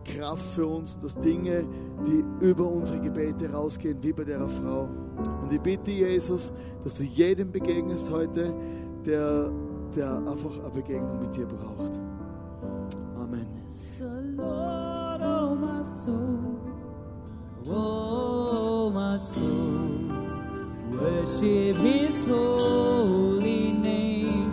Kraft 0.03 0.45
für 0.53 0.67
uns, 0.67 0.99
dass 0.99 1.19
Dinge, 1.21 1.65
die 2.05 2.23
über 2.45 2.69
unsere 2.69 2.99
Gebete 2.99 3.51
rausgehen, 3.51 3.97
wie 4.01 4.13
bei 4.13 4.23
der 4.23 4.47
Frau. 4.47 4.89
Und 5.41 5.51
ich 5.51 5.61
bitte 5.61 5.91
Jesus, 5.91 6.53
dass 6.83 6.95
du 6.95 7.03
jedem 7.03 7.51
begegnest 7.51 8.11
heute, 8.11 8.53
der 9.05 9.49
der 9.95 10.17
einfach 10.17 10.59
eine 10.59 10.69
Begegnung 10.69 11.21
mit 11.21 11.35
dir 11.35 11.45
braucht. 11.45 11.99
Amen. 13.15 13.47
Oh, 17.67 18.91
my 18.91 19.17
soul, 19.17 20.11
worship 20.91 21.77
His 21.77 22.27
holy 22.27 23.71
name. 23.71 24.51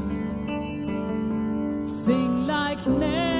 Sing 1.84 2.46
like 2.46 2.86
never 2.86 3.31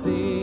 see. 0.00 0.39